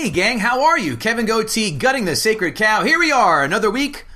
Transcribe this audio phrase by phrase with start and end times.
[0.00, 0.96] Hey, gang, how are you?
[0.96, 2.84] Kevin Gootee, gutting the sacred cow.
[2.84, 4.06] Here we are, another week,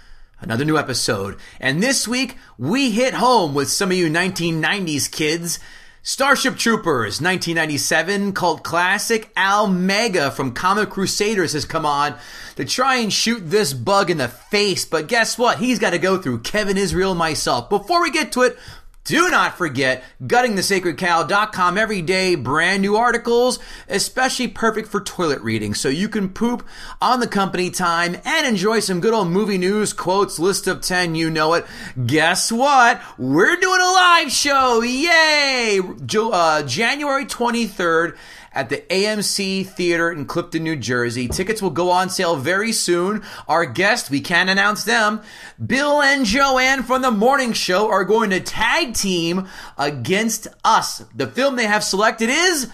[0.41, 1.37] another new episode.
[1.61, 5.59] And this week, we hit home with some of you 1990s kids.
[6.03, 9.31] Starship Troopers, 1997, cult classic.
[9.37, 12.15] Al Mega from Comic Crusaders has come on
[12.57, 14.87] to try and shoot this bug in the face.
[14.87, 15.59] But guess what?
[15.59, 17.69] He's got to go through Kevin Israel myself.
[17.69, 18.59] Before we get to it,
[19.05, 25.75] do not forget guttingthesacredcow.com every day, brand new articles, especially perfect for toilet reading.
[25.75, 26.67] So you can poop
[27.03, 31.15] on the company time and enjoy some good old movie news, quotes, list of 10,
[31.15, 31.67] you know it.
[32.07, 33.01] Guess what?
[33.19, 34.83] We're doing a live show.
[34.83, 35.81] Yay!
[36.17, 38.17] Uh, January 23rd
[38.55, 41.29] at the AMC Theater in Clifton, New Jersey.
[41.29, 43.23] Tickets will go on sale very soon.
[43.49, 45.21] Our guests, we can announce them.
[45.65, 51.05] Bill and Joanne from the morning show are going to tag team against us.
[51.15, 52.71] The film they have selected is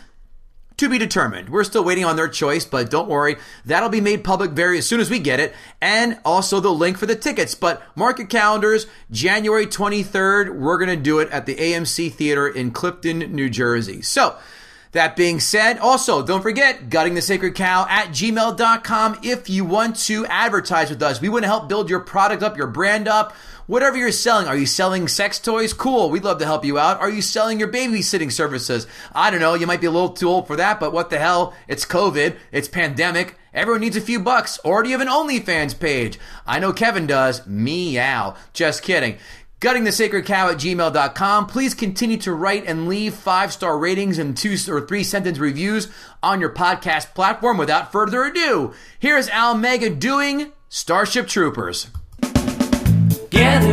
[0.80, 1.50] to be determined.
[1.50, 3.36] We're still waiting on their choice, but don't worry,
[3.66, 6.96] that'll be made public very as soon as we get it, and also the link
[6.96, 7.54] for the tickets.
[7.54, 12.70] But mark your calendars, January 23rd, we're gonna do it at the AMC Theater in
[12.70, 14.00] Clifton, New Jersey.
[14.00, 14.36] So,
[14.92, 21.02] that being said, also don't forget guttingthesacredcow at gmail.com if you want to advertise with
[21.02, 21.20] us.
[21.20, 23.32] We want to help build your product up, your brand up,
[23.66, 24.48] whatever you're selling.
[24.48, 25.72] Are you selling sex toys?
[25.72, 26.10] Cool.
[26.10, 27.00] We'd love to help you out.
[27.00, 28.88] Are you selling your babysitting services?
[29.14, 29.54] I don't know.
[29.54, 31.54] You might be a little too old for that, but what the hell?
[31.68, 32.36] It's COVID.
[32.50, 33.36] It's pandemic.
[33.54, 34.58] Everyone needs a few bucks.
[34.64, 36.18] Or do you have an OnlyFans page?
[36.46, 37.46] I know Kevin does.
[37.46, 38.34] Meow.
[38.52, 39.18] Just kidding
[39.60, 41.46] guttingthesacredcow at gmail.com.
[41.46, 45.88] Please continue to write and leave five star ratings and two or three sentence reviews
[46.22, 47.58] on your podcast platform.
[47.58, 51.88] Without further ado, here's Al Mega doing Starship Troopers.
[53.30, 53.69] Gather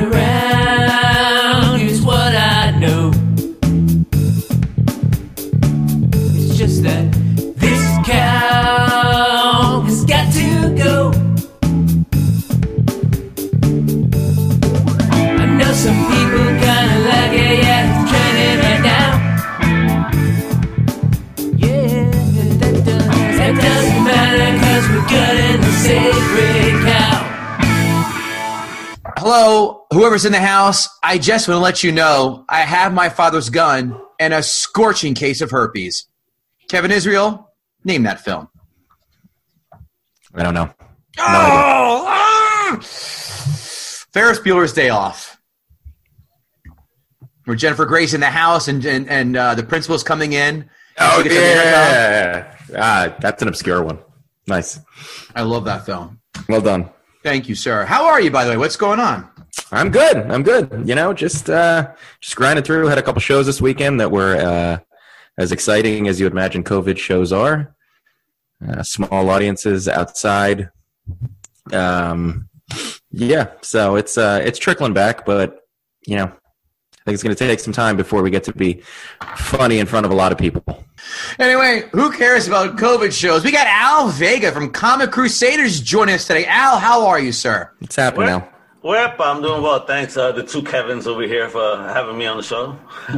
[30.26, 30.90] In the house.
[31.04, 35.14] I just want to let you know I have my father's gun and a scorching
[35.14, 36.08] case of herpes.
[36.70, 38.50] Kevin Israel, name that film.
[40.34, 40.70] I don't know.
[41.20, 42.78] Oh, ah!
[42.82, 45.40] Ferris Bueller's Day Off.
[47.46, 50.70] Where Jennifer Grace in the house and and, and uh, the principal's coming in.
[51.00, 54.00] Oh She gets her yeah, ah, that's an obscure one.
[54.48, 54.80] Nice.
[55.36, 56.20] I love that film.
[56.50, 56.90] Well done.
[57.24, 57.86] Thank you, sir.
[57.86, 58.58] How are you, by the way?
[58.58, 59.30] What's going on?
[59.72, 60.18] I'm good.
[60.18, 60.84] I'm good.
[60.86, 61.92] You know, just uh,
[62.22, 62.88] just grinding through.
[62.88, 64.78] Had a couple shows this weekend that were uh,
[65.38, 67.76] as exciting as you would imagine COVID shows are.
[68.68, 70.70] Uh, small audiences outside.
[71.72, 72.50] Um,
[73.12, 75.62] yeah, so it's uh, it's trickling back, but
[76.06, 78.82] you know, I think it's going to take some time before we get to be
[79.36, 80.64] funny in front of a lot of people.
[81.40, 83.44] Anyway, who cares about COVID shows?
[83.44, 86.46] We got Al Vega from Comic Crusaders joining us today.
[86.46, 87.72] Al, how are you, sir?
[87.82, 88.50] It's happening Well, now.
[88.84, 89.86] Well, I'm doing well.
[89.86, 92.78] Thanks, uh, the two Kevins over here for having me on the show.
[93.10, 93.14] Uh,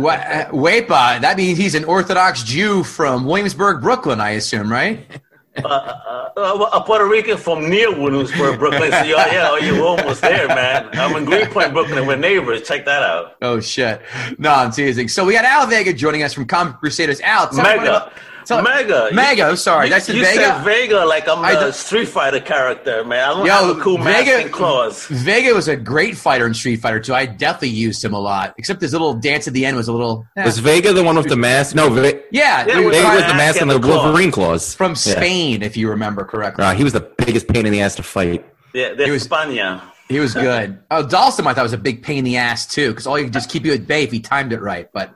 [0.52, 5.06] Wepa, that means he's an Orthodox Jew from Williamsburg, Brooklyn, I assume, right?
[5.66, 8.92] Uh, a Puerto Rican from near Williamsburg, Brooklyn.
[8.92, 10.88] So yeah, yeah, oh, you're almost there, man.
[10.94, 12.06] I'm in Greenpoint, Brooklyn.
[12.08, 12.66] We're neighbors.
[12.66, 13.36] Check that out.
[13.42, 14.02] Oh shit!
[14.38, 15.10] No, I'm teasing.
[15.10, 17.20] So we got Al Vega joining us from Comic Crusaders.
[17.22, 17.82] Al, tell me Mega.
[17.82, 18.14] about-
[18.50, 19.10] tell- Mega.
[19.14, 19.44] Mega.
[19.46, 19.86] I'm sorry.
[19.88, 20.42] You, That's you Vega.
[20.42, 23.30] said Vega like I'm I the don't- Street Fighter character, man.
[23.30, 25.06] I don't Yo, have a cool mask Vega- and claws.
[25.08, 27.14] Vega was a great fighter in Street Fighter 2.
[27.16, 28.54] I definitely used him a lot.
[28.58, 30.26] Except his little dance at the end was a little.
[30.36, 30.44] eh.
[30.44, 31.76] Was Vega the one with the mask?
[31.76, 33.72] No, Ve- yeah, Yeah, he was with Vega the was the mask mask and and
[33.72, 34.04] the the claws.
[34.04, 34.96] Wolverine claws from Yeah.
[35.16, 36.66] Spain, if you remember correctly.
[36.66, 38.46] Uh, he was the biggest pain in the ass to fight.
[38.74, 39.82] Yeah, He was- España.
[40.10, 40.80] He was good.
[40.92, 43.26] Oh, Dhalsim, I thought was a big pain in the ass too, because all you
[43.26, 44.88] could just keep you at bay if he timed it right.
[44.92, 45.12] But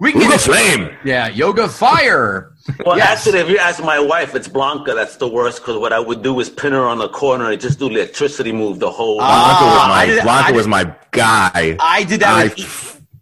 [0.00, 0.90] we can Uga get Flame.
[1.02, 2.50] yeah, yoga fire.
[2.86, 3.26] Well, Yes.
[3.26, 4.94] actually, if you ask my wife, it's Blanka.
[4.94, 7.60] That's the worst because what I would do is pin her on the corner and
[7.60, 9.18] just do electricity move the whole.
[9.20, 9.26] Ah,
[9.60, 11.76] Blanka was my did- Blanka did- was my guy.
[11.78, 12.34] I did that.
[12.36, 12.58] I- with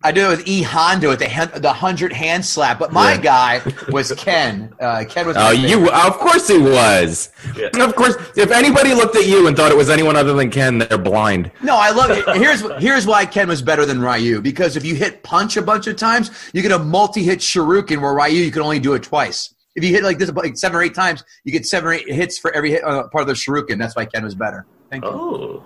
[0.05, 3.13] I did it with E Honda with the hand, the hundred hand slap, but my
[3.13, 3.19] Yeah.
[3.21, 4.73] guy was Ken.
[4.81, 5.37] Uh, Ken was.
[5.37, 5.69] Oh, favorite.
[5.71, 7.29] you of course he was.
[7.57, 7.69] Yeah.
[7.85, 10.79] Of course, if anybody looked at you and thought it was anyone other than Ken,
[10.79, 11.51] they're blind.
[11.63, 12.25] No, I love it.
[12.37, 15.87] Here's here's why Ken was better than Ryu because if you hit punch a bunch
[15.87, 19.55] of times, you get a multi-hit shuriken where Ryu you can only do it twice.
[19.75, 22.11] If you hit like this like seven or eight times, you get seven or eight
[22.13, 23.79] hits for every hit, uh, part of the shuriken.
[23.79, 24.67] That's why Ken was better.
[24.91, 25.11] Thank you.
[25.11, 25.63] Oh.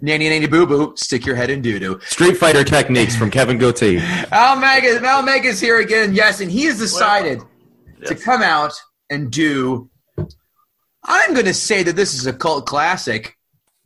[0.00, 1.98] Nanny nanny boo boo, stick your head in doo doo.
[2.06, 4.00] Street Fighter techniques from Kevin Gootee.
[4.32, 6.14] Al Mega, Al Mega's here again.
[6.14, 8.22] Yes, and he has decided to Yes.
[8.22, 8.72] come out
[9.10, 9.90] and do
[11.04, 13.34] I'm going to say that this is a cult classic.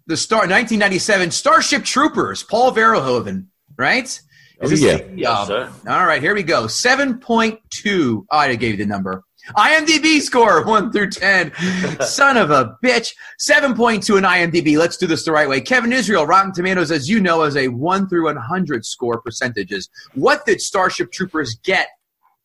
[0.07, 3.47] The star 1997 Starship Troopers, Paul Verhoeven,
[3.79, 4.05] right?
[4.07, 4.21] Is
[4.61, 4.97] Oh, this yeah.
[4.99, 5.73] the- Yes, uh, sir.
[5.89, 6.67] All right, here we go.
[6.67, 8.27] 7.2.
[8.31, 9.23] Oh, I gave you the number.
[9.57, 11.53] IMDb score 1 through 10.
[12.01, 13.13] Son of a bitch.
[13.41, 14.79] 7.2 in IMDb.
[14.79, 15.61] Let's do this the right way.
[15.61, 19.89] Kevin Israel, Rotten Tomatoes, as you know, has a 1 through 100 score percentages.
[20.15, 21.89] What did Starship Troopers get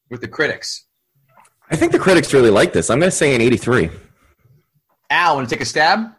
[0.10, 0.86] with the critics?
[1.70, 2.90] I think the critics really like this.
[2.90, 3.90] I'm going to say an 83.
[5.10, 6.12] Al, want to take a stab?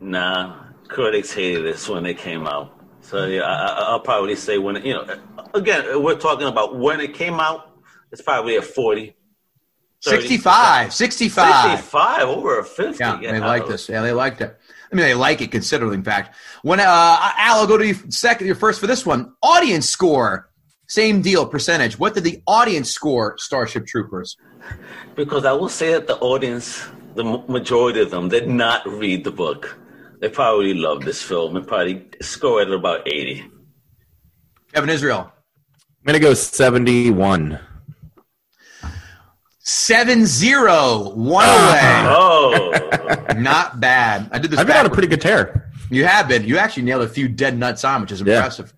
[0.00, 2.78] Nah, critics hated this when it came out.
[3.00, 5.16] So yeah, I, I- I'll probably say when it, you know.
[5.54, 7.76] Again, we're talking about when it came out.
[8.10, 9.14] It's probably a 40.
[10.04, 10.22] 30.
[10.22, 10.92] 65.
[10.92, 11.78] 65.
[11.78, 12.98] 65 over a 50.
[12.98, 13.88] Yeah, they Yeah, like this.
[13.88, 14.58] Yeah, they liked it.
[14.90, 15.96] I mean, they like it considerably.
[15.96, 18.46] In fact, when uh, Al, I'll go to you second.
[18.46, 19.32] You're first for this one.
[19.42, 20.50] Audience score,
[20.86, 21.98] same deal, percentage.
[21.98, 23.36] What did the audience score?
[23.38, 24.36] Starship Troopers.
[25.14, 26.84] Because I will say that the audience,
[27.14, 29.78] the majority of them, did not read the book.
[30.20, 33.44] They probably loved this film and probably scored at about 80.
[34.74, 35.32] Kevin Israel.
[35.74, 37.58] I'm going to go 71.
[39.64, 42.50] Seven zero, one oh.
[42.50, 43.18] away.
[43.30, 44.28] Oh, Not bad.
[44.32, 44.58] I did this.
[44.58, 44.94] I've been on a backwards.
[44.94, 45.70] pretty good tear.
[45.90, 46.44] You have been.
[46.44, 48.36] You actually nailed a few dead nuts on, which is Yeah.
[48.36, 48.72] impressive.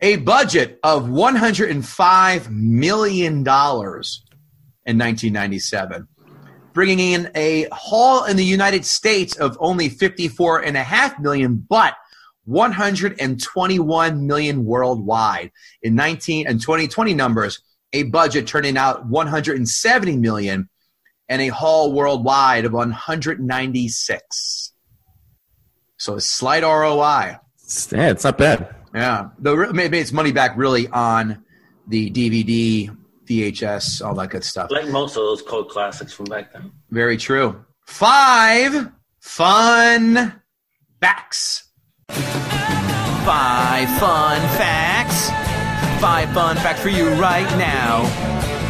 [0.00, 4.22] A budget of one hundred and five million dollars
[4.86, 6.06] in 1997,
[6.72, 11.56] bringing in a haul in the United States of only 54 and a half million,
[11.68, 11.94] but
[12.44, 15.50] 121 million worldwide.
[15.82, 17.60] In 19 and 2020 numbers,
[17.94, 20.68] a budget turning out 170 million
[21.28, 24.72] and a haul worldwide of 196.
[25.96, 27.38] So a slight ROI.
[27.62, 28.74] It's, yeah, it's not bad.
[28.94, 31.42] Yeah, the maybe it's money back really on
[31.88, 32.94] the DVD,
[33.26, 34.70] VHS, all that good stuff.
[34.70, 36.70] like most of those cult classics from back then.
[36.90, 37.64] Very true.
[37.86, 40.40] Five fun
[41.00, 41.64] facts.
[42.10, 45.43] Five fun facts.
[46.04, 48.02] Five fun facts for you right now.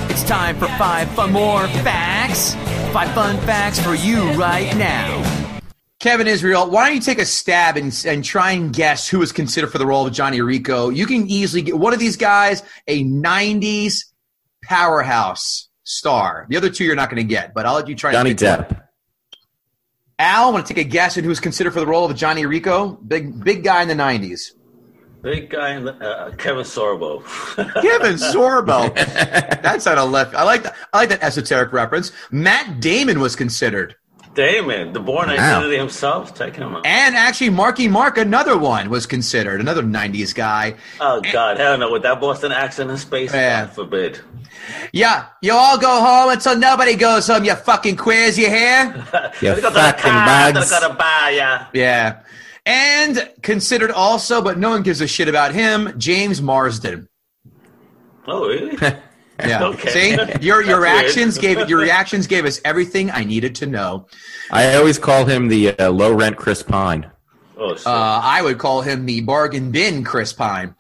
[0.09, 2.55] It's time for five fun more facts.
[2.93, 5.61] Five fun facts for you right now.
[5.99, 9.33] Kevin Israel, why don't you take a stab and, and try and guess who was
[9.33, 10.91] considered for the role of Johnny Rico?
[10.91, 14.05] You can easily get one of these guys a 90s
[14.63, 16.47] powerhouse star.
[16.49, 18.13] The other two you're not going to get, but I'll let you try.
[18.13, 18.61] Johnny and pick one.
[18.61, 18.81] Depp.
[20.21, 22.47] Al, want to take a guess at who was considered for the role of Johnny
[22.47, 22.91] Rico?
[22.91, 24.53] Big big guy in the 90s.
[25.25, 27.25] Big guy, in the, uh, Kevin Sorbo.
[27.83, 28.95] Kevin Sorbo.
[29.63, 30.35] That's on a left.
[30.35, 30.77] I like that.
[30.93, 32.13] I like that esoteric reference.
[32.31, 33.97] Matt Damon was considered,
[34.35, 35.35] Damon, the Bourne Wow.
[35.35, 36.37] identity himself.
[36.37, 36.85] Check him out.
[36.87, 39.61] and actually Marky Mark, another one, was considered.
[39.61, 40.75] Another '90s guy.
[41.01, 41.91] Oh God, hell no!
[41.91, 43.65] With that Boston accent in space, Yeah.
[43.65, 44.21] God forbid.
[44.93, 47.45] Yeah, you all go home until nobody goes home.
[47.45, 48.93] You fucking queers, you hear?
[49.41, 50.55] You Let's go to the fucking car, bugs.
[50.71, 51.67] let's go to bar, yeah.
[51.73, 52.21] Yeah.
[52.67, 57.09] And considered also, but no one gives a shit about him, James Marsden.
[58.27, 58.79] Oh really?
[59.41, 59.65] Yeah.
[59.75, 59.89] Okay.
[59.91, 60.11] See,
[60.47, 64.07] your your That's reactions gave your reactions gave us everything I needed to know.
[64.53, 67.11] I always call him the uh, low rent Chris Pine.
[67.57, 67.85] Oh shit.
[67.85, 70.75] Uh, I would call him the bargain bin Chris Pine.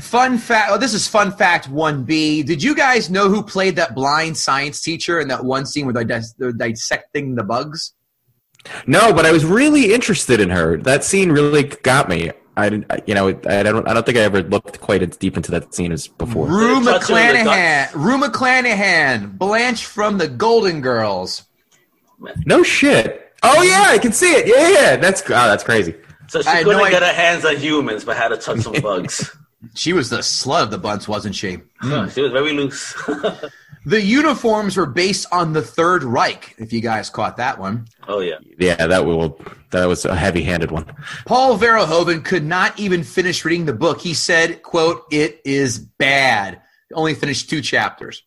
[0.00, 0.70] fun fact.
[0.70, 2.42] Oh, this is fun fact one B.
[2.42, 5.94] Did you guys know who played that blind science teacher in that one scene where
[5.94, 7.94] they're, dis- they're dissecting the bugs?
[8.86, 10.76] No, but I was really interested in her.
[10.78, 12.30] That scene really got me.
[12.56, 15.36] I, didn't- you know, I don't, I don't think I ever looked quite as deep
[15.36, 16.46] into that scene as before.
[16.46, 17.44] Rue They touch her with the McClanahan.
[17.84, 17.94] ducks.
[17.96, 19.38] Rue McClanahan.
[19.38, 21.44] Blanche from the Golden Girls.
[22.46, 23.32] No shit.
[23.42, 24.46] Oh yeah, I can see it.
[24.46, 24.96] Yeah, yeah.
[24.96, 25.94] That's oh, that's crazy.
[26.28, 28.72] so she I couldn't no get her hands on humans, but had to touch some
[28.82, 29.36] bugs.
[29.74, 31.58] She was the slut of the bunch, wasn't she?
[31.82, 31.88] She
[32.22, 32.94] was very loose.
[33.86, 37.86] The uniforms were based on the Third Reich, if you guys caught that one.
[38.08, 38.38] oh yeah.
[38.58, 39.38] Yeah, that will
[39.72, 40.86] that was a heavy-handed one.
[41.26, 44.00] Paul Verhoeven could not even finish reading the book.
[44.00, 46.62] He said, quote, it is bad.
[46.94, 48.22] Only finished two chapters.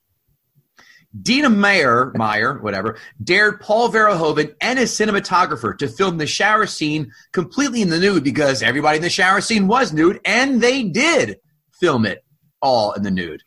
[1.19, 7.11] Dina Meyer, Meyer, whatever, dared Paul Verhoeven and his cinematographer to film the shower scene
[7.31, 11.39] completely in the nude because everybody in the shower scene was nude, and they did
[11.71, 12.23] film it
[12.61, 13.41] all in the nude.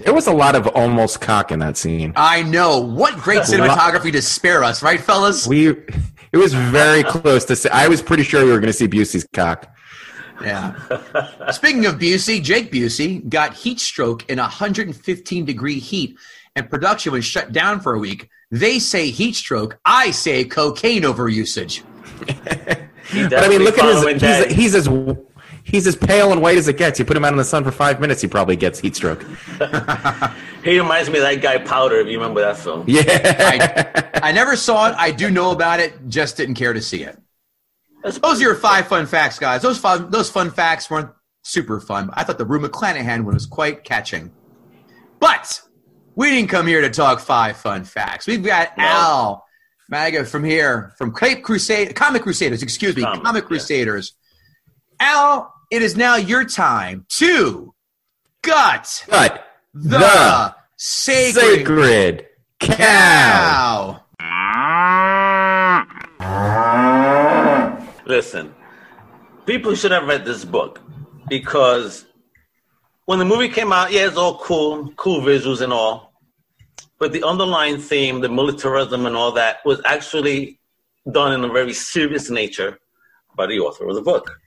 [0.00, 2.12] There was a lot of almost cock in that scene.
[2.16, 2.80] I know.
[2.80, 5.46] What great cinematography to spare us, right, fellas?
[5.46, 7.56] We it was very close to.
[7.56, 9.72] Say, I was pretty sure we were going to see Busey's cock.
[10.42, 10.74] Yeah.
[11.52, 16.18] Speaking of Busey, Jake Busey got heat stroke in 115 degree heat,
[16.56, 18.28] and production was shut down for a week.
[18.50, 19.78] They say heat stroke.
[19.84, 21.82] I say cocaine overusage.
[23.06, 24.22] He But I mean, look at his.
[24.22, 24.88] He's, he's as
[25.64, 26.98] he's as pale and white as it gets.
[26.98, 29.24] You put him out in the sun for five minutes, he probably gets heat stroke.
[30.64, 32.00] He reminds me of that guy Powder.
[32.00, 32.84] If you remember that film.
[32.88, 34.94] Yeah, I, I never saw it.
[34.96, 36.08] I do know about it.
[36.08, 37.20] Just didn't care to see it.
[38.02, 39.60] Those are your five fun facts, guys.
[39.62, 41.10] Those fun, those fun facts weren't
[41.42, 42.10] super fun.
[42.14, 44.32] I thought the Rue McClanahan one was quite catching.
[45.20, 45.60] But
[46.14, 48.26] we didn't come here to talk five fun facts.
[48.26, 48.84] We've got No.
[48.84, 49.44] Al
[49.90, 53.48] Mega from here, from Cape Crusade, Comic Crusaders, excuse me, Comic, Comic yeah.
[53.48, 54.14] Crusaders.
[54.98, 57.74] Al, it is now your time to
[58.42, 62.26] gut But the, The sacred, sacred
[62.60, 64.00] cow.
[64.18, 65.84] cow.
[68.06, 68.54] Listen,
[69.46, 70.80] people should have read this book
[71.28, 72.04] because
[73.06, 76.12] when the movie came out, yeah, it's all cool, cool visuals and all.
[76.98, 80.60] But the underlying theme, the militarism and all that, was actually
[81.10, 82.78] done in a very serious nature
[83.36, 84.38] by the author of the book.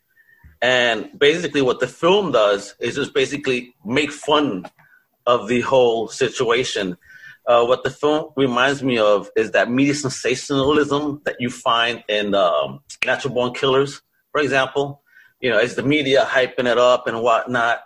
[0.61, 4.65] And basically, what the film does is just basically make fun
[5.25, 6.97] of the whole situation.
[7.45, 12.33] Uh, what the film reminds me of is that media sensationalism that you find in
[12.33, 15.01] um, Natural Born Killers, for example.
[15.39, 17.81] You know, it's the media hyping it up and whatnot.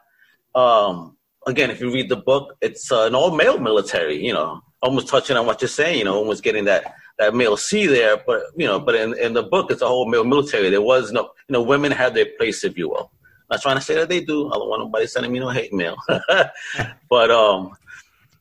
[0.55, 4.25] Um, again, if you read the book, it's uh, an all male military.
[4.25, 5.99] You know, almost touching on what you're saying.
[5.99, 9.33] You know, almost getting that that male C there, but you know, but in, in
[9.33, 10.69] the book, it's a whole male military.
[10.69, 13.11] There was no, you know, women had their place, if you will.
[13.49, 14.47] Not trying to say that they do.
[14.49, 15.97] I don't want nobody sending me no hate mail.
[17.09, 17.73] but um,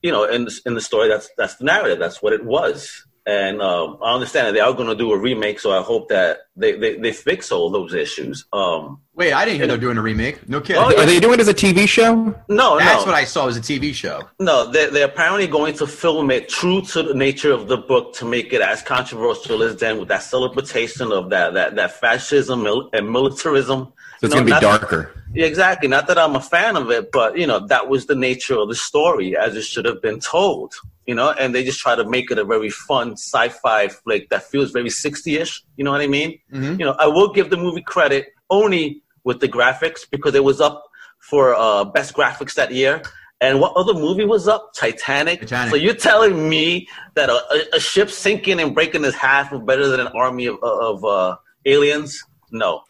[0.03, 1.99] you know, in in the story, that's that's the narrative.
[1.99, 3.07] That's what it was.
[3.27, 6.09] And um, I understand that they are going to do a remake, so I hope
[6.09, 8.47] that they, they, they fix all those issues.
[8.53, 10.49] Um, Wait, I didn't hear they're doing a remake.
[10.49, 10.83] No kidding.
[10.83, 11.03] Oh, yeah.
[11.03, 12.15] Are they doing it as a TV show?
[12.15, 14.23] no, no That's no, what I saw as a TV show.
[14.39, 14.71] no.
[14.71, 18.25] They're, they're apparently going to film it true to the nature of the book to
[18.25, 23.11] make it as controversial as then with that celebration of that that that fascism and
[23.11, 23.93] militarism.
[24.21, 25.25] So it's You know, going to be darker.
[25.35, 25.89] Yeah, exactly.
[25.89, 28.69] Not that I'm a fan of it, but you know that was the nature of
[28.69, 30.75] the story as it should have been told.
[31.07, 34.45] You know, and they just try to make it a very fun sci-fi flick that
[34.45, 35.63] feels very 60ish.
[35.77, 36.39] You know what I mean?
[36.53, 36.79] Mhm.
[36.79, 40.61] You know, I will give the movie credit only with the graphics because it was
[40.61, 40.85] up
[41.19, 43.03] for uh, best graphics that year.
[43.41, 44.73] And what other movie was up?
[44.75, 45.41] Titanic.
[45.41, 45.71] Titanic.
[45.71, 49.63] So you're telling me that a, a, a ship sinking and breaking its half was
[49.63, 52.23] better than an army of, of uh, aliens?
[52.51, 52.83] No.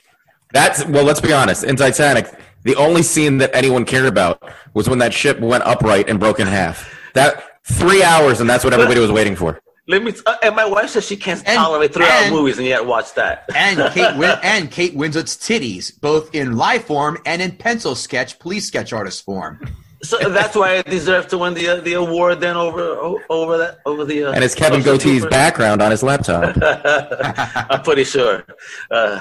[0.52, 1.04] That's well.
[1.04, 1.62] Let's be honest.
[1.62, 2.28] In Titanic,
[2.64, 4.42] the only scene that anyone cared about
[4.74, 6.92] was when that ship went upright and broke in half.
[7.14, 9.60] That three hours, and that's what everybody was waiting for.
[9.88, 10.12] Let me.
[10.26, 13.44] uh, and my wife says she can't And- tolerate three-hour movies, and yet watch that.
[13.56, 18.38] And Kate Win- and Kate Winslet's titties, both in live form and in pencil sketch,
[18.38, 19.58] police sketch artist form.
[20.02, 22.40] so that's why I deserve to win the uh, the award.
[22.40, 24.24] Then over over that over the.
[24.24, 26.56] Uh, And it's Kevin Social Gootee's background on his laptop.
[27.70, 28.44] I'm pretty sure.
[28.90, 29.20] Uh,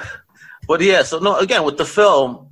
[0.68, 1.36] but yeah, so no.
[1.38, 2.48] Again, with the film,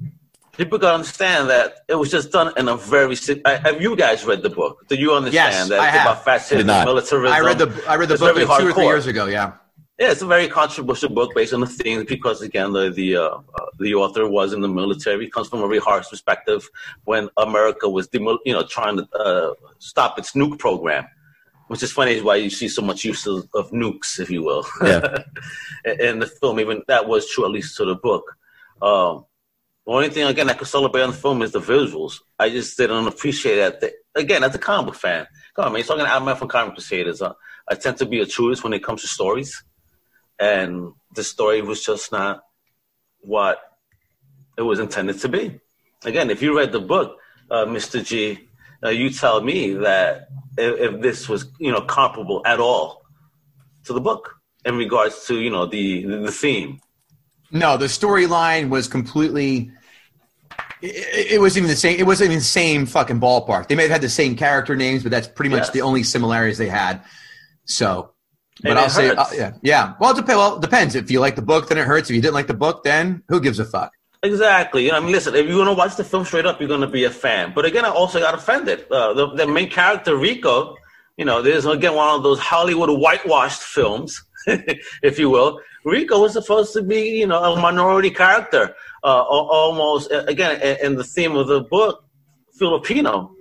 [0.57, 3.15] people gotta understand that it was just done in a very.
[3.45, 4.87] I- Have you guys read the book?
[4.87, 6.07] Do you understand Yes, that I it's have.
[6.11, 6.85] about fascism, Did not.
[6.85, 7.33] militarism?
[7.35, 9.25] I read the I read the It's book very like two or three years ago.
[9.25, 9.53] Yeah,
[9.99, 13.23] Yeah, it's a very controversial book based on the themes because again, the the uh,
[13.57, 15.25] uh, the author was in the military.
[15.25, 16.61] He comes from a very harsh perspective
[17.05, 21.05] when America was, demo- you know, trying to uh, stop its nuke program,
[21.67, 22.11] which is funny.
[22.17, 25.23] Is why you see so much use of, of nukes, if you will, Yeah.
[25.85, 26.59] in in the film.
[26.59, 28.25] Even that was true, at least to the book.
[28.81, 29.25] Um,
[29.87, 32.19] the only thing again I could celebrate on the film is the visuals.
[32.37, 33.93] I just didn't appreciate that.
[34.13, 35.25] Again, as a comic fan,
[35.55, 37.21] come on, man, talking to Al from Comic Crusaders.
[37.21, 37.33] Uh,
[37.69, 39.63] I tend to be a truist when it comes to stories
[40.39, 42.41] and the story was just not
[43.21, 43.59] what
[44.57, 45.59] it was intended to be.
[46.03, 47.17] Again, if you read the book,
[47.49, 48.03] uh, Mr.
[48.03, 48.47] G,
[48.83, 50.27] uh, you tell me that
[50.57, 53.03] if, if this was, you know, comparable at all
[53.85, 56.79] to the book in regards to, you know, the the theme.
[57.51, 59.71] no, the storyline was completely.
[60.81, 61.99] It, it wasn't even the same.
[61.99, 63.67] It wasn't even the same fucking ballpark.
[63.67, 65.69] They may have had the same character names, but that's pretty much Yes.
[65.71, 67.01] the only similarities they had.
[67.65, 68.11] So,
[68.61, 69.93] but And I'll say, uh, yeah, yeah.
[69.99, 70.37] Well, it depends.
[70.37, 70.95] Well, it depends.
[70.95, 72.09] If you like the book, then it hurts.
[72.09, 73.91] If you didn't like the book, then who gives a fuck?
[74.23, 74.91] Exactly.
[74.91, 76.87] I mean, listen, if you're going to watch the film straight up, you're going to
[76.87, 77.51] be a fan.
[77.53, 78.85] But again, I also got offended.
[78.91, 80.75] Uh, the, the main character, Rico,
[81.17, 85.59] you know, there's again one of those Hollywood whitewashed films, if you will.
[85.87, 90.77] Rico was supposed to be, you know, a minority character, uh, almost, uh, again, in-
[90.85, 92.03] in the theme of the book,
[92.59, 93.31] Filipino.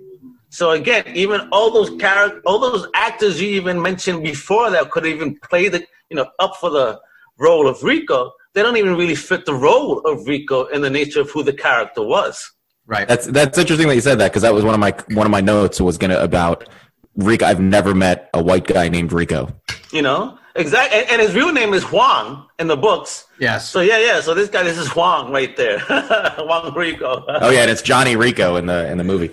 [0.49, 5.05] So again, even all those characters, all those actors you even mentioned before that could
[5.05, 6.99] even play the, you know, up for the
[7.37, 11.21] role of Rico, they don't even really fit the role of Rico in the nature
[11.21, 12.51] of who the character was.
[12.87, 13.07] Right.
[13.07, 15.31] That's that's interesting that you said that because that was one of my one of
[15.31, 16.69] my notes was gonna about
[17.17, 17.45] Rico.
[17.45, 19.53] I've never met a white guy named Rico.
[19.91, 20.99] You know, exactly.
[20.99, 23.25] And, and his real name is Juan in the books.
[23.39, 23.69] yes.
[23.69, 24.21] So yeah, yeah.
[24.21, 25.79] So this guy, this is Juan right there,
[26.39, 27.23] Juan Rico.
[27.27, 29.31] Oh yeah, and it's Johnny Rico in the in the movie.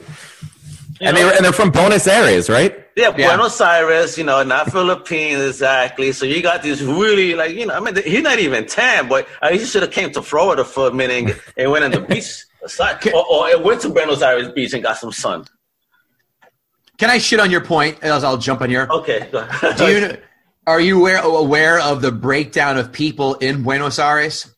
[1.01, 1.29] You And know?
[1.31, 2.73] they and they're from Buenos Aires, right?
[2.97, 3.27] Yeah, Yeah.
[3.35, 6.13] Buenos Aires, you know, not Philippines exactly.
[6.13, 9.27] So you got these really like, you know, I mean, he's not even tan, but
[9.43, 12.01] uh, he should have came to Florida for a minute and, and went on the
[12.01, 12.45] beach,
[13.13, 15.45] or, or it went to Buenos Aires beach and got some sun.
[16.97, 17.99] Can I shit on your point?
[18.05, 18.87] As I'll jump on here.
[18.89, 19.77] Okay, go ahead.
[19.77, 20.17] Do you
[20.67, 24.51] are you aware aware of the breakdown of people in Buenos Aires?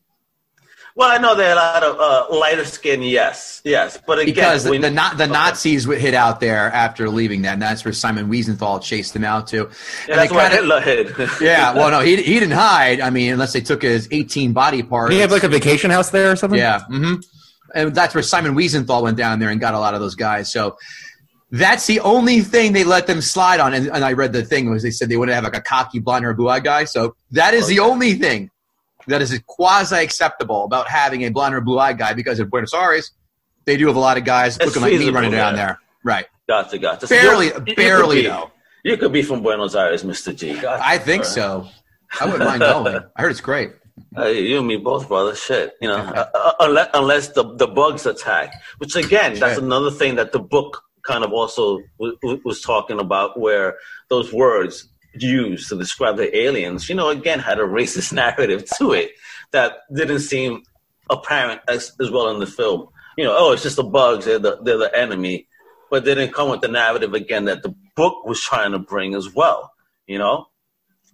[0.98, 2.00] well, I know there are a lot of
[2.32, 3.02] uh, lighter skin.
[3.02, 6.72] Yes, yes, but again, Because the, when- the, Na- the Nazis would hit out there
[6.72, 9.56] after leaving that, and that's where Simon Wiesenthal chased them out to.
[9.56, 9.62] yeah,
[10.08, 11.30] And that's they why kinda- Hitler hid.
[11.42, 13.00] Yeah, well, no, he, he didn't hide.
[13.00, 15.10] I mean, unless they took his 18 body parts.
[15.10, 16.58] Do you have like a vacation house there or something?
[16.58, 17.16] Yeah, hmm
[17.74, 20.50] and that's where Simon Wiesenthal went down there and got a lot of those guys.
[20.50, 20.78] So
[21.50, 23.72] that's the only thing they let them slide on.
[23.74, 25.98] And, and I read the thing was they said they wouldn't have like a cocky
[26.00, 26.84] blonde hair blue eyed guy.
[26.84, 28.50] So that is the only thing
[29.06, 32.74] that is quasi acceptable about having a blonde or blue eyed guy because in Buenos
[32.74, 33.12] Aires
[33.64, 35.78] they do have a lot of guys It's looking like me running down there.
[36.04, 36.26] Right.
[36.48, 37.06] Gotcha, gotcha.
[37.06, 38.50] So Barely- you- you barely, be- though.
[38.84, 40.54] You could be from Buenos Aires, Mister G.
[40.54, 40.80] Gotcha.
[40.86, 41.66] I think so.
[42.20, 43.00] I wouldn't mind going.
[43.16, 43.72] I heard it's great.
[44.14, 45.34] Hey, you and me both, brother.
[45.34, 49.64] Shit, you know, uh, uh, unless unless the the bugs attack, which again, that's Shit.
[49.64, 53.76] another thing that the book kind of also w- w- was talking about, where
[54.08, 58.92] those words used to describe the aliens, you know, again had a racist narrative to
[58.92, 59.12] it
[59.52, 60.62] that didn't seem
[61.08, 62.88] apparent as, as well in the film.
[63.16, 65.46] You know, oh, it's just the bugs; they're the they're the enemy,
[65.90, 69.14] but they didn't come with the narrative again that the book was trying to bring
[69.14, 69.72] as well.
[70.06, 70.48] You know,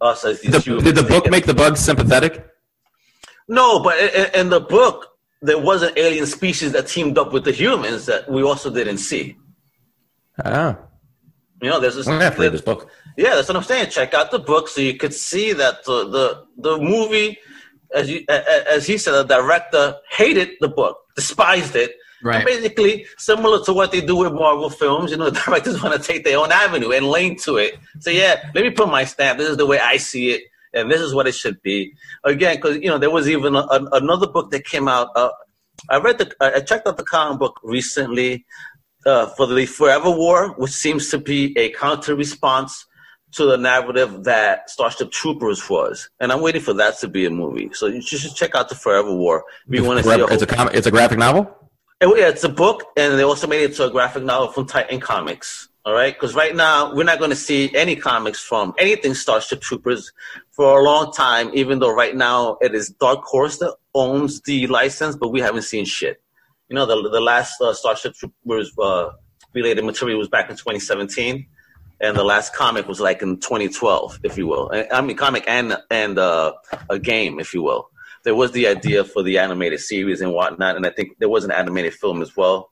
[0.00, 2.44] us as these The, humans did the book make the bugs sympathetic?
[3.48, 5.08] no, but in, in the book,
[5.42, 8.98] there was an alien species that teamed up with the humans that we also didn't
[8.98, 9.36] see.
[10.44, 10.76] Oh,
[11.60, 12.06] You know, there's this.
[12.06, 12.90] I'm gonna have to read this book.
[13.16, 13.90] Yeah, that's what I'm saying.
[13.90, 17.38] Check out the book so you could see that the the, the movie,
[17.94, 21.92] as you as he said, the director hated the book, despised it.
[22.24, 22.46] Right.
[22.46, 26.06] Basically, similar to what they do with Marvel films, you know, the directors want to
[26.12, 27.74] take their own avenue and lane to it.
[28.00, 29.38] So yeah, let me put my stamp.
[29.38, 31.92] This is the way I see it, and this is what it should be.
[32.24, 35.08] Again, because you know, there was even a, a- another book that came out.
[35.16, 35.30] Uh,
[35.90, 38.46] I read the, I checked out the comic book recently
[39.06, 42.86] uh, for the Forever War, which seems to be a counter response
[43.32, 47.30] to the narrative that Starship Troopers was, and I'm waiting for that to be a
[47.30, 47.70] movie.
[47.72, 50.20] So you should check out the Forever War if you want to see.
[50.20, 51.56] A It's a com- it's a graphic novel.
[52.02, 55.00] Yeah, it's a book, and they also made it to a graphic novel from Titan
[55.00, 55.68] Comics.
[55.84, 59.60] All right, because right now we're not going to see any comics from anything Starship
[59.60, 60.12] Troopers
[60.52, 61.50] for a long time.
[61.54, 65.62] Even though right now it is Dark Horse that owns the license, but we haven't
[65.62, 66.21] seen shit.
[66.72, 69.10] You know, the the last uh, Starship Troopers uh,
[69.52, 71.46] related material was back in 2017,
[72.00, 74.70] and the last comic was like in 2012, if you will.
[74.90, 76.54] I mean, comic and and uh,
[76.88, 77.90] a game, if you will
[78.24, 81.44] there was the idea for the animated series and whatnot, and I think there was
[81.44, 82.70] an animated film as well,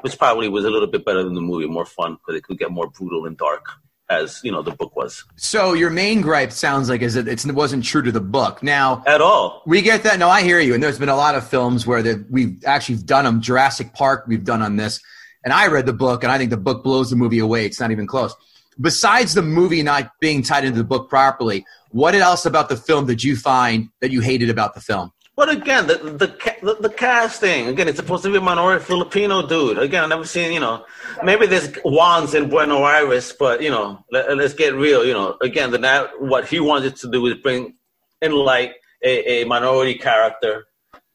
[0.00, 2.58] which probably was a little bit better than the movie, more fun because it could
[2.58, 3.66] get more brutal and dark,
[4.08, 5.24] as you know the book was.
[5.36, 8.62] So your main gripe sounds like is that it's, it wasn't true to the book.
[8.62, 10.18] Now, At all, We get that.
[10.18, 10.74] No, I hear you.
[10.74, 13.40] And there's been a lot of films where that we've actually done them.
[13.40, 15.00] Jurassic Park, we've done on this.
[15.44, 17.66] And I read the book, and I think the book blows the movie away.
[17.66, 18.34] It's not even close.
[18.80, 23.06] Besides the movie not being tied into the book properly, what else about the film
[23.06, 25.12] did you find that you hated about the film?
[25.36, 26.26] But again, the the,
[26.62, 29.78] the the casting again, it's supposed to be a minority Filipino dude.
[29.78, 30.86] Again, I've never seen you know,
[31.22, 35.04] maybe there's Juans in Buenos Aires, but you know, let, us get real.
[35.04, 37.74] You know, again, the what he wanted to do is bring
[38.22, 38.72] in light
[39.02, 40.66] a, a minority character.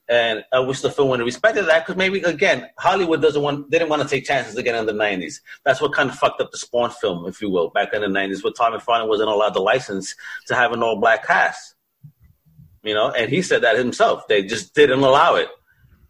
[0.08, 3.72] And I wish the film would have respected that because maybe again Hollywood doesn't want
[3.72, 5.40] they didn't want to take chances again in the '90s.
[5.64, 8.08] That's what kind of fucked up the Spawn film, if you will, back in the
[8.08, 10.14] '90s, where Tommy Farnham wasn't allowed the license
[10.48, 11.76] to have an all-black cast.
[12.84, 14.28] You know, and he said that himself.
[14.28, 15.50] They just didn't allow it.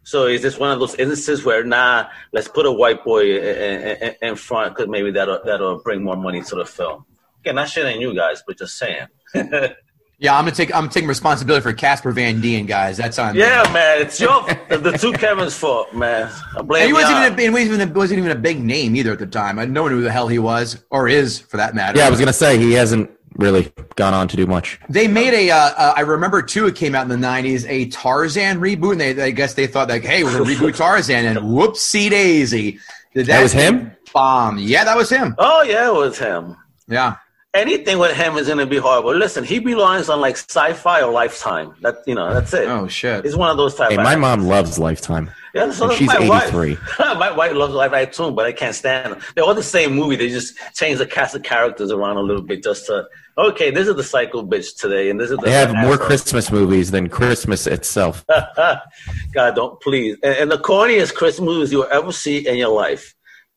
[0.04, 3.96] So is this one of those instances where nah, let's put a white boy in,
[3.98, 7.04] in, in front because maybe that'll that'll bring more money to the film.
[7.40, 9.06] Again, not shit ain't you guys, but just saying.
[10.22, 12.96] Yeah, I'm gonna take I'm taking responsibility for Casper Van Dien, guys.
[12.96, 13.34] That's on.
[13.34, 16.30] Yeah, man, it's your the two Kevin's fault, man.
[16.56, 18.62] I blame And he wasn't even, a, he wasn't even a, wasn't even a big
[18.62, 19.58] name either at the time.
[19.58, 21.98] I no one knew who the hell he was or is for that matter.
[21.98, 24.78] Yeah, I was gonna say he hasn't really gone on to do much.
[24.88, 25.50] They made a.
[25.50, 26.66] Uh, uh, I remember too.
[26.66, 29.88] It came out in the '90s, a Tarzan reboot, and they, I guess they thought
[29.88, 32.78] like, "Hey, we're gonna reboot Tarzan," and whoopsie daisy,
[33.14, 33.92] did That was him?
[34.12, 34.58] Bomb.
[34.58, 35.34] Yeah, that was him.
[35.38, 36.56] Oh yeah, it was him.
[36.88, 37.16] Yeah.
[37.54, 39.14] Anything with him is gonna be horrible.
[39.14, 41.74] Listen, he belongs on like sci-fi or Lifetime.
[41.82, 42.66] That you know, that's it.
[42.66, 43.24] Oh shit.
[43.24, 43.90] He's one of those type.
[43.90, 45.30] Hey, my mom loves Lifetime.
[45.54, 46.44] Yeah, so and she's my wife.
[46.54, 46.78] 83.
[46.98, 49.20] my wife loves Live Act too, but I can't stand them.
[49.34, 50.16] They're all the same movie.
[50.16, 53.06] They just change the cast of characters around a little bit just to
[53.38, 55.98] okay, this is the cycle bitch today, and this is the They have more.
[55.98, 58.24] Christmas movies than Christmas itself.
[58.56, 60.16] God, don't please.
[60.22, 63.14] And, and the corniest Christmas movies you'll ever see in your life.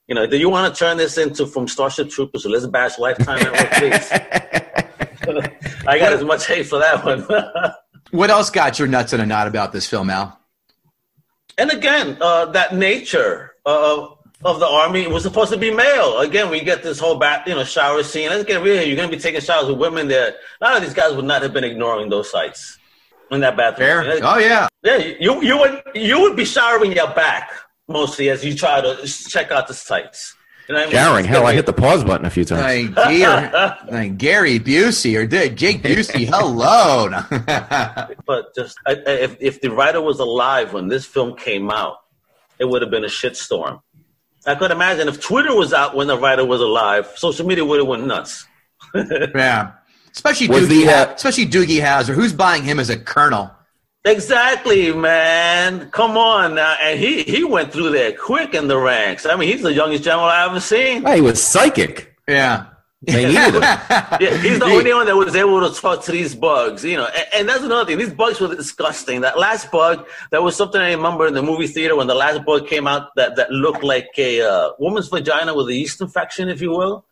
[0.07, 2.99] You know, do you want to turn this into from Starship Troopers to Liz Bash
[2.99, 4.11] Lifetime Network, please?
[5.87, 7.25] I got as much hate for that one.
[8.11, 10.39] What else got your nuts in a knot about this film, Al?
[11.57, 14.07] and again, uh, that nature uh,
[14.43, 16.19] of the army was supposed to be male.
[16.19, 18.29] Again, we get this whole bath, you know, shower scene.
[18.29, 18.83] Let's get real.
[18.83, 20.35] You're going to be taking showers with women there.
[20.61, 22.77] A lot of these guys would not have been ignoring those sights
[23.31, 24.03] in that bathroom.
[24.03, 24.19] Fair?
[24.23, 24.67] Oh yeah.
[24.83, 27.49] Yeah, you you would you would be showering your back
[27.87, 30.35] mostly as you try to check out the sights.
[30.67, 30.93] You know I mean?
[30.93, 31.25] Showering.
[31.25, 32.95] Hell, I hit the pause button a few times.
[32.95, 36.25] Like, dear, like Gary Busey or Dick- Jake Busey.
[36.31, 37.07] Hello.
[38.25, 41.97] But just I, I- if if the writer was alive when this film came out,
[42.59, 43.81] it would have been a shitstorm.
[44.45, 47.79] I could imagine if Twitter was out when the writer was alive, social media would
[47.79, 48.45] have went nuts.
[48.95, 49.71] yeah.
[50.11, 52.13] Especially Was Doogie, the, Ha- uh, especially Doogie Howser.
[52.13, 53.51] Who's buying him as a colonel?
[54.05, 55.89] Exactly, man.
[55.89, 59.25] Come on now, and he he went through there quick in the ranks.
[59.25, 61.03] I mean, he's the youngest general I ever seen.
[61.03, 62.15] Hey, he was psychic.
[62.27, 62.65] Yeah.
[63.01, 63.61] They needed him.
[63.61, 67.05] Yeah, he's the only one that was able to talk to these bugs, you know.
[67.05, 69.21] And, and that's another thing; these bugs were disgusting.
[69.21, 72.45] That last bug, that was something I remember in the movie theater when the last
[72.45, 73.13] bug came out.
[73.15, 77.05] That that looked like a uh, woman's vagina with a yeast infection, if you will.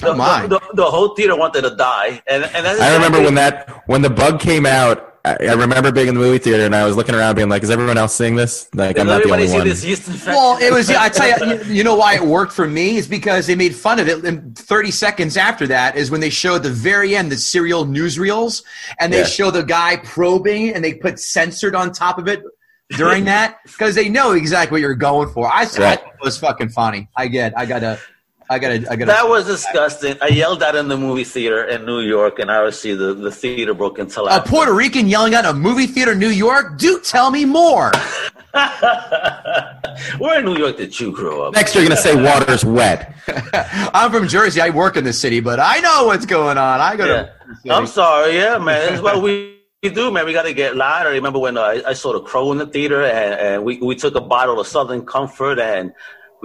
[0.00, 0.42] The, Oh, my.
[0.46, 4.02] the, the, the whole theater wanted to die, and and I remember when that when
[4.02, 5.13] the bug came out.
[5.26, 7.62] I, I remember being in the movie theater and I was looking around, being like,
[7.62, 8.68] "Is everyone else seeing this?
[8.74, 10.26] Like, I'm not the only see one." this yeast?
[10.26, 10.90] Well, it was.
[10.90, 13.74] I tell you, you, you know why it worked for me is because they made
[13.74, 14.22] fun of it.
[14.24, 18.62] And 30 seconds after that is when they showed the very end the serial newsreels,
[19.00, 19.24] and they Yeah.
[19.24, 22.42] show the guy probing, and they put censored on top of it
[22.90, 25.46] during that because they know exactly what you're going for.
[25.46, 25.68] I, I Right.
[26.00, 27.08] thought it was fucking funny.
[27.16, 27.56] I get.
[27.58, 27.98] I gotta.
[28.54, 28.74] I gotta.
[28.90, 29.06] I gotta.
[29.06, 30.16] That was disgusting.
[30.22, 33.32] I yelled out in the movie theater in New York, and I obviously the, the
[33.32, 34.40] theater broke into a.
[34.42, 36.78] Puerto Rican yelling at a movie theater in New York.
[36.78, 37.90] Do tell me more.
[40.18, 41.54] Where in New York did you grow up?
[41.54, 43.12] Next, you're gonna say water's wet.
[43.92, 44.60] I'm from Jersey.
[44.60, 46.80] I work in the city, but I know what's going on.
[46.80, 47.30] I go yeah.
[47.64, 47.74] to.
[47.74, 48.90] I'm sorry, yeah, man.
[48.90, 50.26] That's what we, we do, man.
[50.26, 51.06] We got to get loud.
[51.06, 53.78] I remember when uh, I, I saw the crow in the theater, and, and we,
[53.78, 55.92] we took a bottle of Southern Comfort, and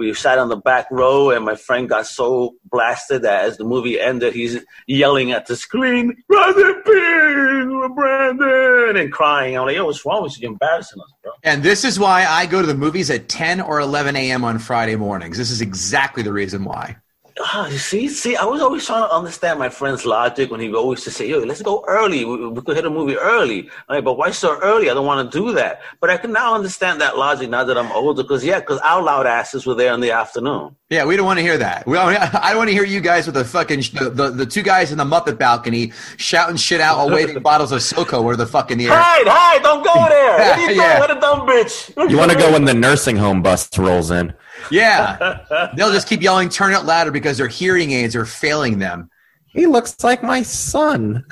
[0.00, 3.64] we sat on the back row, and my friend got so blasted that as the
[3.64, 9.56] movie ended, he's yelling at the screen, "Brother Pin, Brandon," and crying.
[9.56, 10.42] I'm like, "Yo, what's wrong with you?
[10.42, 13.60] You're embarrassing us, bro." And this is why I go to the movies at 10
[13.60, 14.42] or 11 a.m.
[14.42, 15.36] on Friday mornings.
[15.36, 16.96] This is exactly the reason why.
[17.42, 20.68] Ah, you see, see, I was always trying to understand my friend's logic when he
[20.68, 22.24] would always just say, "Yo, let's go early.
[22.24, 24.90] We, we could hit a movie early." I'm like, but why so early?
[24.90, 25.80] I don't want to do that.
[26.00, 29.02] But I can now understand that logic now that I'm older, because yeah, because our
[29.02, 30.76] loud asses were there in the afternoon.
[30.90, 31.86] Yeah, we don't want to hear that.
[31.86, 34.46] We don't, I don't want to hear you guys with the fucking the, the, the
[34.46, 38.34] two guys in the Muppet balcony shouting shit out while waving bottles of SoCo or
[38.36, 39.00] the fuck in the air.
[39.00, 40.38] Hey, hey, don't go there.
[40.38, 40.98] What are you doing?
[40.98, 42.10] What a dumb bitch.
[42.10, 44.34] You want to go when the nursing home bus rolls in?
[44.70, 49.10] Yeah, they'll just keep yelling, "Turn it louder" because their hearing aids are failing them.
[49.46, 51.24] He looks like my son.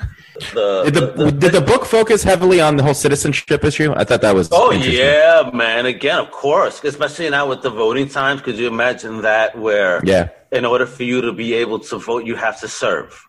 [0.53, 3.93] The- Did the, the- did the book focus heavily on the whole citizenship issue?
[3.95, 4.49] I thought that was.
[4.51, 5.85] Oh yeah, man!
[5.85, 8.41] Again, of course, especially now with the voting times.
[8.41, 9.57] Could you imagine that?
[9.57, 10.29] Where Yeah.
[10.51, 13.25] in order for you to be able to vote, you have to serve.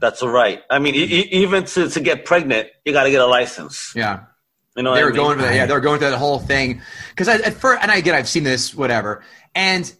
[0.00, 0.62] That's a right.
[0.70, 3.92] I mean, e- e- even to, to get pregnant, you got to get a license.
[3.94, 4.24] Yeah.
[4.76, 5.22] You know, they were I mean?
[5.22, 5.54] going for that.
[5.54, 8.42] Yeah, they were going through that whole thing because at first, and again, I've seen
[8.42, 9.22] this, whatever,
[9.54, 9.92] and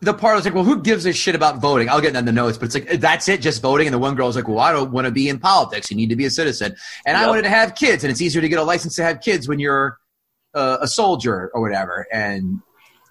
[0.00, 1.88] the part was like, well, who gives a shit about voting?
[1.88, 3.86] I'll get in the notes, but it's like that's it, just voting.
[3.86, 5.90] And the one girl was like, well, I don't want to be in politics.
[5.90, 8.42] You need to be a citizen, and I wanted to have kids, and it's easier
[8.42, 9.98] to get a license to have kids when you're
[10.54, 12.06] uh, a soldier or whatever.
[12.12, 12.60] And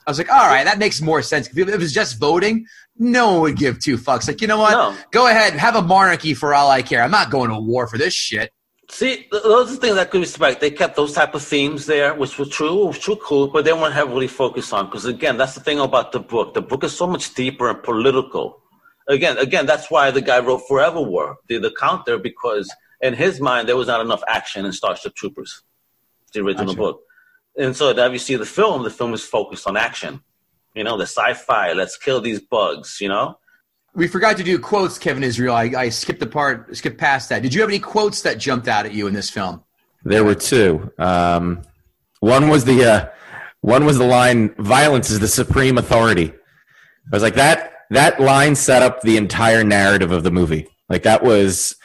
[0.05, 1.47] I was like, all right, that makes more sense.
[1.47, 2.65] If it was just voting,
[2.97, 4.27] no one would give two fucks.
[4.27, 4.71] Like, you know what?
[4.71, 4.95] No.
[5.11, 7.01] Go ahead, have a monarchy for all I care.
[7.01, 8.51] I'm not going to war for this shit.
[8.91, 10.59] See, those are things I could respect.
[10.59, 13.71] They kept those type of themes there, which were true, which were cool, but they
[13.71, 14.87] weren't heavily focused on.
[14.87, 16.53] Because again, that's the thing about the book.
[16.53, 18.61] The book is so much deeper and political.
[19.07, 23.39] Again, again, that's why the guy wrote Forever War, the, the counter, because in his
[23.39, 25.63] mind there was not enough action in Starship Troopers,
[26.33, 26.77] the original Gotcha.
[26.77, 27.01] book.
[27.57, 30.21] And so now you see the film, the film is focused on action.
[30.75, 31.71] You know, the sci-fi.
[31.71, 32.99] Let's kill these bugs.
[32.99, 33.37] You know.
[33.93, 35.53] We forgot to do quotes, Kevin Israel.
[35.53, 37.41] I, I skipped the part, skipped past that.
[37.41, 39.63] Did you have any quotes that jumped out at you in this film?
[40.03, 40.91] There were two.
[40.97, 41.61] Um,
[42.21, 43.09] one was the uh,
[43.61, 47.73] one was the line "Violence is the supreme authority." I was like that.
[47.89, 50.67] That line set up the entire narrative of the movie.
[50.87, 51.75] Like that was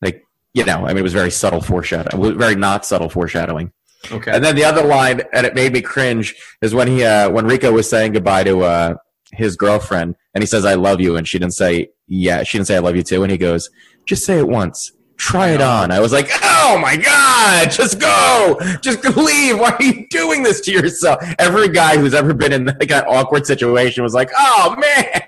[0.00, 3.72] like you know, I mean, it was very subtle foreshadowing, very not subtle foreshadowing.
[4.10, 4.32] Okay.
[4.32, 7.46] And then the other line, and it made me cringe, is when he uh, when
[7.46, 8.94] Rico was saying goodbye to uh,
[9.32, 12.68] his girlfriend, and he says "I love you," and she didn't say yeah, she didn't
[12.68, 13.70] say "I love you too," and he goes,
[14.06, 15.92] "Just say it once, Try it on.
[15.92, 18.58] I was like, oh my God, just go.
[18.80, 19.56] Just leave.
[19.56, 21.22] Why are you doing this to yourself?
[21.38, 25.22] Every guy who's ever been in like an awkward situation was like, oh man.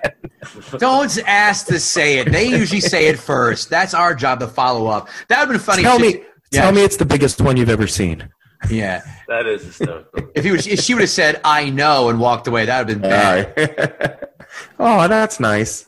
[0.78, 2.32] Don't ask to say it.
[2.32, 3.70] They usually say it first.
[3.70, 5.08] That's our job to follow up.
[5.28, 5.82] That would have been funny.
[5.84, 6.62] Tell if she- me, Yeah.
[6.62, 8.28] tell me it's the biggest one you've ever seen.
[8.68, 9.02] Yeah.
[9.28, 10.28] That is hysterical.
[10.34, 12.88] If he was, if she would have said "I know" and walked away, that would
[12.94, 14.28] have been bad.
[14.78, 15.86] oh, that's nice.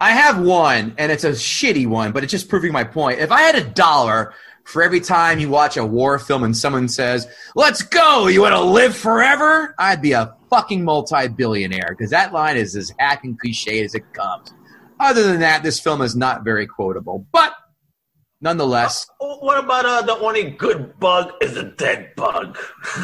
[0.00, 3.20] I have one, and it's a shitty one, but it's just proving my point.
[3.20, 4.34] If I had a dollar
[4.64, 8.54] for every time you watch a war film and someone says, "Let's go," you want
[8.54, 9.74] to live forever?
[9.78, 14.12] I'd be a fucking multi-billionaire because that line is as hack and cliche as it
[14.12, 14.52] comes.
[14.98, 17.54] Other than that, this film is not very quotable, but
[18.40, 22.58] nonetheless, what about uh, the only good bug is a dead bug?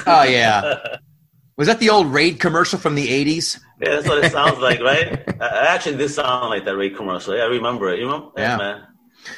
[0.07, 0.79] oh yeah.
[1.57, 3.61] Was that the old Raid commercial from the '80s?
[3.83, 5.29] Yeah, that's what it sounds like, right?
[5.41, 7.37] Uh, actually, this sound like that Ray commercial.
[7.37, 7.99] Yeah, I remember it.
[7.99, 8.33] You know?
[8.37, 8.57] Yeah.
[8.57, 8.87] man.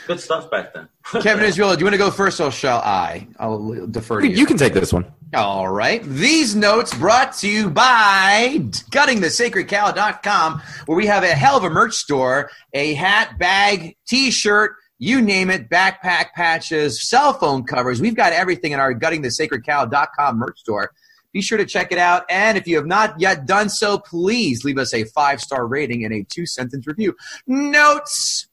[0.06, 0.88] Good stuff back then.
[1.22, 3.26] Kevin Israel, do you want to go first, or shall I?
[3.38, 4.34] I'll defer to you.
[4.34, 5.06] You can take this one.
[5.34, 6.02] All right.
[6.02, 8.58] These notes brought to you by
[8.90, 14.76] guttingthesacredcow.com, where we have a hell of a merch store a hat, bag, t shirt,
[14.98, 18.00] you name it, backpack patches, cell phone covers.
[18.00, 20.92] We've got everything in our guttingthesacredcow.com merch store.
[21.34, 22.24] Be sure to check it out.
[22.30, 26.04] And if you have not yet done so, please leave us a five star rating
[26.04, 27.14] and a two sentence review.
[27.46, 28.46] Notes.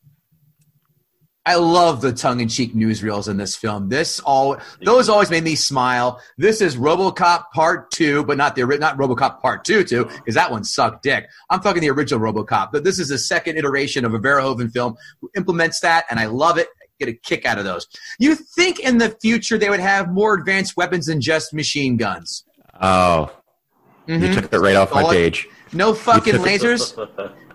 [1.43, 3.89] I love the tongue-in-cheek newsreels in this film.
[3.89, 6.21] This all those always made me smile.
[6.37, 10.51] This is RoboCop Part Two, but not the not RoboCop Part Two too, because that
[10.51, 11.27] one sucked dick.
[11.49, 14.95] I'm talking the original RoboCop, but this is the second iteration of a Verhoeven film
[15.19, 16.67] who implements that, and I love it.
[16.99, 17.87] Get a kick out of those.
[18.19, 22.43] You think in the future they would have more advanced weapons than just machine guns?
[22.81, 23.31] Oh,
[24.07, 24.33] you Mhm.
[24.41, 25.47] took it right off my page.
[25.73, 26.97] No fucking lasers.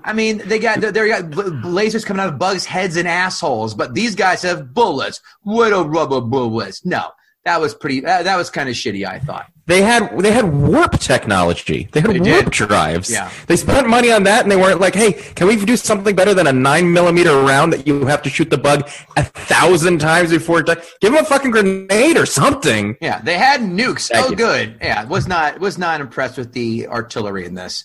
[0.04, 3.92] I mean, they got they got lasers coming out of bugs' heads and assholes, but
[3.94, 5.20] these guys have bullets.
[5.42, 6.84] What a rubber bullets.
[6.86, 7.08] No,
[7.44, 8.00] that was pretty.
[8.00, 9.04] That, that was kind of shitty.
[9.06, 9.46] I thought.
[9.66, 11.88] They had they had warp technology.
[11.90, 12.52] They had They warp did.
[12.52, 13.10] drives.
[13.10, 13.30] Yeah.
[13.48, 16.34] They spent money on that, and they weren't like, "Hey, can we do something better
[16.34, 20.30] than a nine millimeter round that you have to shoot the bug a thousand times
[20.30, 20.86] before it dies?
[21.00, 24.08] Give them a fucking grenade or something." Yeah, they had nukes.
[24.08, 24.36] Thank oh, you.
[24.36, 24.78] good.
[24.80, 27.84] Yeah, was not was not impressed with the artillery in this.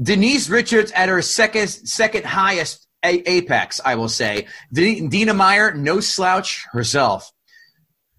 [0.00, 4.46] Denise Richards at her second second highest a- apex, I will say.
[4.72, 7.32] D- Dina Meyer, no slouch herself.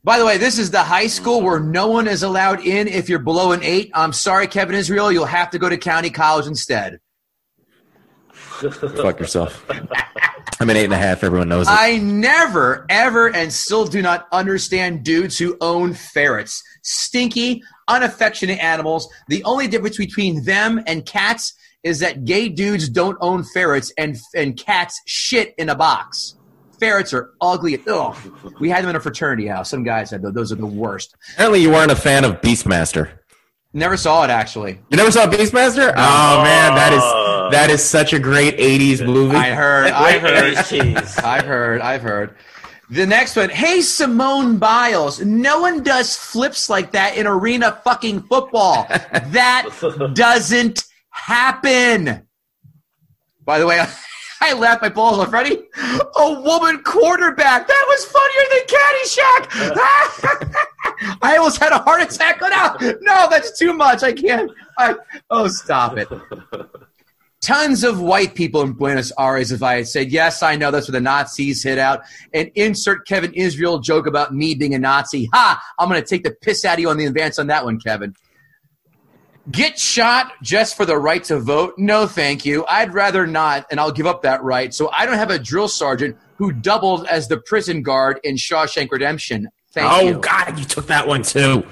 [0.06, 3.08] By the way, this is the high school where no one is allowed in if
[3.08, 3.90] you're below an eight.
[3.94, 7.00] I'm sorry, Kevin Israel, you'll have to go to county college instead.
[8.34, 9.66] Fuck yourself.
[10.60, 11.24] I'm an eight and a half.
[11.24, 11.72] Everyone knows it.
[11.72, 16.62] I never, ever, and still do not understand dudes who own ferrets.
[16.82, 19.08] Stinky, unaffectionate animals.
[19.30, 24.18] The only difference between them and cats is that gay dudes don't own ferrets and,
[24.36, 26.36] and cats shit in a box.
[26.84, 27.82] Ferrets are ugly.
[27.88, 28.16] Ugh.
[28.60, 29.70] We had them in a fraternity house.
[29.70, 31.16] Some guys said those are the worst.
[31.34, 33.20] Apparently, you weren't a fan of Beastmaster.
[33.72, 34.82] Never saw it actually.
[34.90, 35.94] You never saw Beastmaster?
[35.96, 39.38] Oh man, that is that is such a great '80s movie.
[39.38, 39.92] I heard.
[39.92, 40.56] I heard.
[40.66, 41.18] Cheese, cheese.
[41.20, 41.80] I've heard.
[41.80, 42.36] I've heard.
[42.90, 43.50] The next one.
[43.50, 45.22] Hey, Simone Biles.
[45.22, 48.88] No one does flips like that in arena fucking football.
[49.32, 49.70] That
[50.14, 52.28] doesn't happen.
[53.46, 53.84] By the way,
[54.44, 55.32] I laughed my balls off.
[55.32, 55.58] Ready?
[56.16, 57.68] A woman quarterback.
[57.68, 60.58] That was funnier than Caddyshack.
[61.22, 62.42] I almost had a heart attack.
[62.42, 62.50] No,
[63.02, 64.04] no, that's too much.
[64.04, 64.52] I can't.
[64.78, 64.96] I,
[65.30, 66.10] oh, stop it
[67.44, 70.88] tons of white people in Buenos Aires if I had said, yes, I know that's
[70.88, 72.02] where the Nazis hit out,
[72.34, 75.30] and insert Kevin Israel joke about me being a Nazi.
[75.34, 75.62] Ha!
[75.78, 77.80] I'm going to take the piss out of you on the advance on that one,
[77.80, 78.16] Kevin.
[79.52, 81.74] Get shot just for the right to vote?
[81.78, 82.66] No, thank you.
[82.70, 84.74] I'd rather not, and I'll give up that right.
[84.74, 88.90] So I don't have a drill sergeant who doubled as the prison guard in Shawshank
[88.90, 89.50] Redemption.
[89.74, 90.20] Thank oh you.
[90.20, 91.64] God, you took that one too.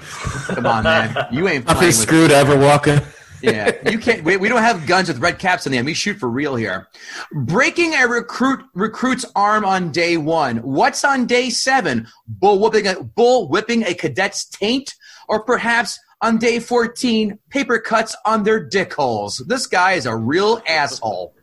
[0.48, 1.16] Come on, man.
[1.30, 3.00] You ain't playing Nothing with screwed ever, walking.
[3.42, 4.22] yeah, you can't.
[4.22, 5.86] We, we don't have guns with red caps on them.
[5.86, 6.88] We shoot for real here.
[7.32, 10.58] Breaking a recruit recruit's arm on day one.
[10.58, 12.06] What's on day seven?
[12.26, 14.94] Bull whipping a bull whipping a cadet's taint,
[15.28, 19.38] or perhaps on day fourteen, paper cuts on their dick holes.
[19.46, 21.34] This guy is a real asshole.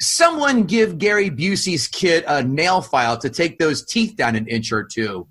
[0.00, 4.72] Someone give Gary Busey's kid a nail file to take those teeth down an inch
[4.72, 5.28] or two.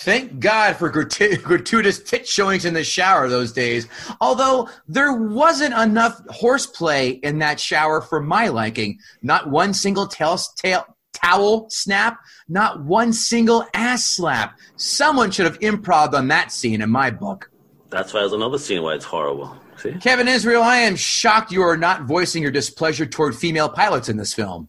[0.00, 3.86] Thank God for gratu- gratuitous tit showings in the shower those days.
[4.20, 8.98] Although there wasn't enough horseplay in that shower for my liking.
[9.22, 10.86] Not one single tail, tail,
[11.22, 14.58] towel snap, not one single ass slap.
[14.76, 17.50] Someone should have improv on that scene in my book.
[17.90, 19.56] That's why there's another scene where it's horrible.
[19.76, 19.92] See?
[19.94, 24.16] Kevin Israel, I am shocked you are not voicing your displeasure toward female pilots in
[24.16, 24.68] this film.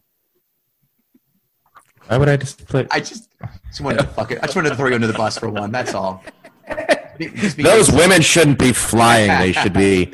[2.06, 2.62] Why would I just?
[2.74, 3.28] I just,
[3.68, 4.38] just wanted to fuck it.
[4.42, 5.70] I just wanted to throw you under the bus for one.
[5.70, 6.24] That's all.
[7.56, 9.28] Those women shouldn't be flying.
[9.28, 10.06] They should be.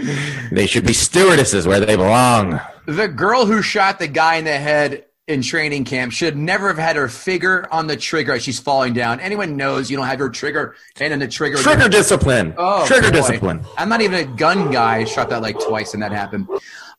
[0.53, 2.61] They should be stewardesses where they belong.
[2.87, 6.79] The girl who shot the guy in the head in training camp should never have
[6.79, 9.21] had her finger on the trigger as she's falling down.
[9.21, 11.59] Anyone knows you don't have your trigger and on the trigger.
[11.59, 12.55] Trigger discipline.
[12.57, 13.17] Oh, Trigger boy.
[13.19, 13.64] discipline.
[13.77, 14.97] I'm not even a gun guy.
[14.99, 16.49] I shot that like twice and that happened.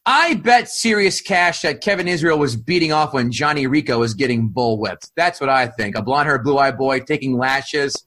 [0.06, 4.50] I bet serious cash that Kevin Israel was beating off when Johnny Rico was getting
[4.50, 5.12] bullwhipped.
[5.16, 5.98] That's what I think.
[5.98, 8.06] A blonde haired, blue eyed boy taking lashes.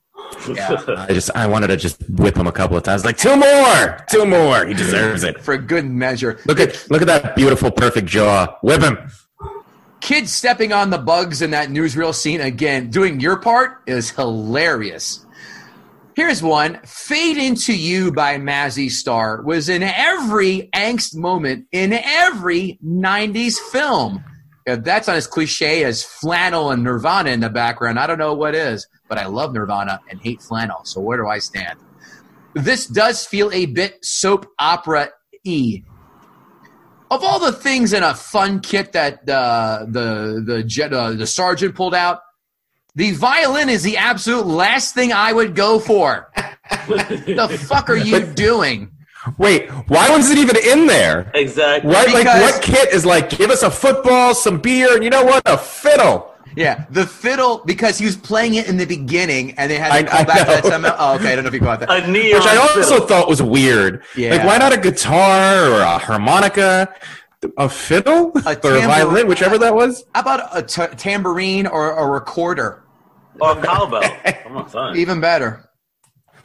[0.48, 3.04] Yeah, I just I wanted to just whip him a couple of times.
[3.04, 4.64] Like two more, two more.
[4.66, 5.40] He deserves it.
[5.40, 6.38] for good measure.
[6.46, 8.56] Look at look at that beautiful, perfect jaw.
[8.62, 8.98] Whip him.
[10.12, 15.24] Kids stepping on the bugs in that newsreel scene again, doing your part is hilarious.
[16.14, 22.78] Here's one Fade Into You by Mazzy Star was in every angst moment in every
[22.84, 24.22] 90s film.
[24.66, 28.34] If that's not as cliche as flannel and Nirvana in the background, I don't know
[28.34, 30.84] what is, but I love Nirvana and hate flannel.
[30.84, 31.78] So where do I stand?
[32.52, 35.08] This does feel a bit soap opera
[35.46, 35.82] y.
[37.12, 41.26] Of all the things in a fun kit that uh, the the jet, uh, the
[41.26, 42.22] sergeant pulled out,
[42.94, 46.32] the violin is the absolute last thing I would go for.
[46.88, 48.92] the fuck are you doing?
[49.36, 51.30] Wait, why was it even in there?
[51.34, 51.90] Exactly.
[51.90, 53.28] What like what kit is like?
[53.28, 55.42] Give us a football, some beer, and you know what?
[55.44, 56.31] A fiddle.
[56.56, 59.94] Yeah, the fiddle because he was playing it in the beginning, and they had to
[59.94, 60.70] I- come I back to that know.
[60.70, 60.96] somehow.
[60.98, 61.90] Oh, okay, I don't know if you caught that.
[61.90, 63.06] A neon Which I also fiddle.
[63.06, 64.02] thought was weird.
[64.16, 64.34] Yeah.
[64.36, 66.92] Like, why not a guitar or a harmonica,
[67.56, 70.04] a fiddle, or a violin, whichever that was?
[70.14, 72.84] How about a t- tambourine or a recorder?
[73.40, 74.02] or a cowbell.
[74.42, 74.96] Come on, son.
[74.96, 75.68] Even better.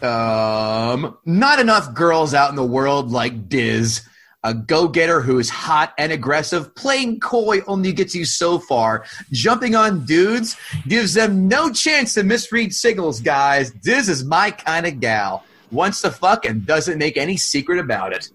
[0.02, 4.07] Um, not enough girls out in the world like Diz,
[4.44, 6.74] a go-getter who is hot and aggressive.
[6.76, 9.06] Playing coy only gets you so far.
[9.32, 10.56] Jumping on dudes
[10.88, 13.74] gives them no chance to misread signals, guys.
[13.84, 15.44] This is my kind of gal.
[15.72, 18.30] Wants to fuck and doesn't make any secret about it.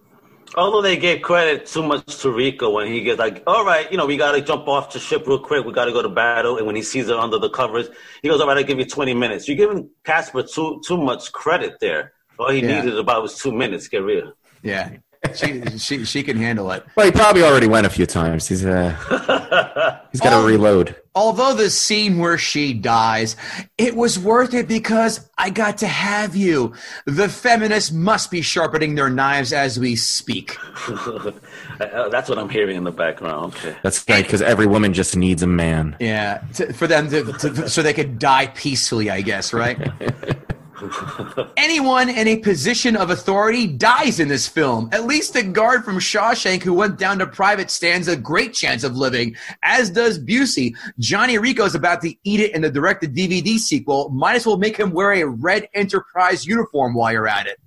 [0.54, 3.96] Although they gave credit too much to Rico when he gets like, all right, you
[3.96, 5.64] know, we got to jump off the ship real quick.
[5.64, 6.58] We got to go to battle.
[6.58, 7.88] And when he sees her under the covers,
[8.22, 9.48] he goes, all right, I'll give you 20 minutes.
[9.48, 12.12] You're giving Casper too too much credit there.
[12.38, 12.82] All he Yeah.
[12.82, 13.88] needed about was two minutes.
[13.88, 14.32] Get real.
[14.62, 14.90] Yeah,
[15.34, 16.84] she she she can handle it.
[16.96, 18.48] Well, he probably already went a few times.
[18.48, 20.96] He's uh, he's got to reload.
[21.14, 23.36] Although the scene where she dies,
[23.76, 26.72] it was worth it because I got to have you.
[27.04, 30.56] The feminists must be sharpening their knives as we speak.
[31.80, 33.54] Uh, That's what I'm hearing in the background.
[33.54, 33.74] Okay.
[33.82, 35.96] That's right, because every woman just needs a man.
[35.98, 39.78] Yeah, to, for them to, to so they could die peacefully, I guess, right?
[41.56, 44.88] Anyone in a position of authority dies in this film.
[44.92, 48.84] At least the guard from Shawshank who went down to private stands a great chance
[48.84, 50.74] of living, as does Busey.
[50.98, 54.08] Johnny Rico's about to eat it in the directed DVD sequel.
[54.10, 57.60] Might as well make him wear a red Enterprise uniform while you're at it.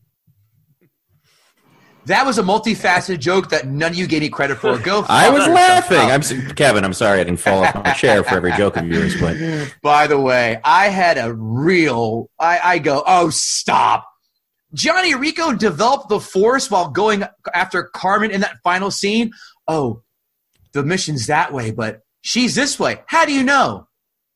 [2.06, 4.78] That was a multifaceted joke that none of you gave me credit for.
[4.78, 5.06] Go.
[5.10, 5.98] I was laughing.
[5.98, 6.22] I'm
[6.54, 6.84] Kevin.
[6.84, 9.38] I'm sorry I didn't fall off my chair for every joke of yours, but
[9.82, 12.30] By the way, I had a real.
[12.40, 14.08] I, I go, oh, stop.
[14.74, 19.32] Johnny Rico developed the force while going after Carmen in that final scene.
[19.68, 20.04] Oh,
[20.74, 23.02] the mission's that way, but she's this way.
[23.08, 23.88] How do you know?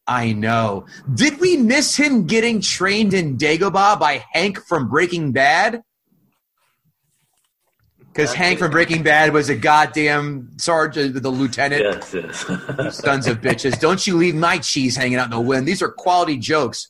[0.07, 0.87] I know.
[1.13, 5.83] Did we miss him getting trained in Dagobah by Hank from Breaking Bad?
[8.11, 12.97] Because Hank from Breaking Bad was a goddamn sergeant, with the lieutenant Yes, yes.
[12.97, 13.79] sons of bitches.
[13.79, 15.67] Don't you leave my cheese hanging out in the wind.
[15.67, 16.89] These are quality jokes.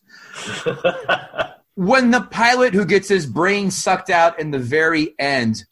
[1.76, 5.66] when the pilot who gets his brain sucked out in the very end,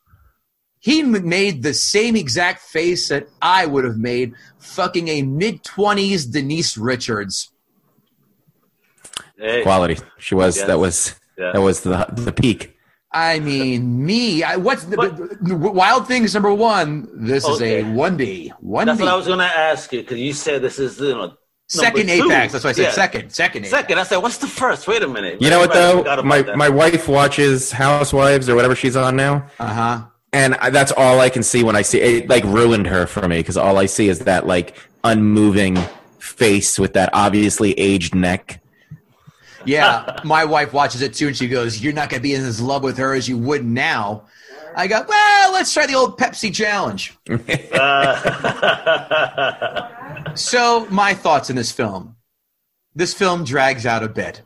[0.80, 5.64] he m- made the same exact face that I would have made fucking a mid
[5.64, 7.52] 20s Denise Richards.
[9.40, 9.98] hey, quality.
[10.20, 10.58] She was.
[10.58, 10.68] Yes.
[10.68, 11.16] That was.
[11.38, 11.52] Yeah.
[11.54, 12.77] That was the the peak.
[13.18, 14.44] I mean, me.
[14.44, 17.08] I, what's the, But- the- Wild Things number one?
[17.14, 17.80] This Okay.
[17.80, 18.52] is a 1B.
[18.64, 18.86] 1B.
[18.86, 21.34] That's what I was going to ask you because you said this is you know
[21.68, 22.32] second number two.
[22.32, 22.54] Apex.
[22.54, 22.92] That's why I said Yeah.
[22.92, 23.30] second.
[23.32, 23.72] Second Apex.
[23.72, 24.88] Second, I said, what's the first?
[24.88, 25.42] Wait a minute.
[25.42, 26.04] You know what though?
[26.24, 26.58] My that.
[26.58, 30.02] my wife watches Housewives or whatever she's on now, Uh huh.
[30.34, 32.30] and I, that's all I can see when I see it.
[32.30, 35.78] Like ruined her for me because all I see is that like unmoving
[36.20, 38.62] face with that obviously aged neck.
[39.68, 42.44] Yeah, my wife watches it too, and she goes, "You're not going to be in
[42.44, 44.24] as love with her as you would now."
[44.76, 47.16] I go, "Well, let's try the old Pepsi challenge."
[50.38, 52.16] So, my thoughts in this film.
[52.94, 54.44] This film drags out a bit.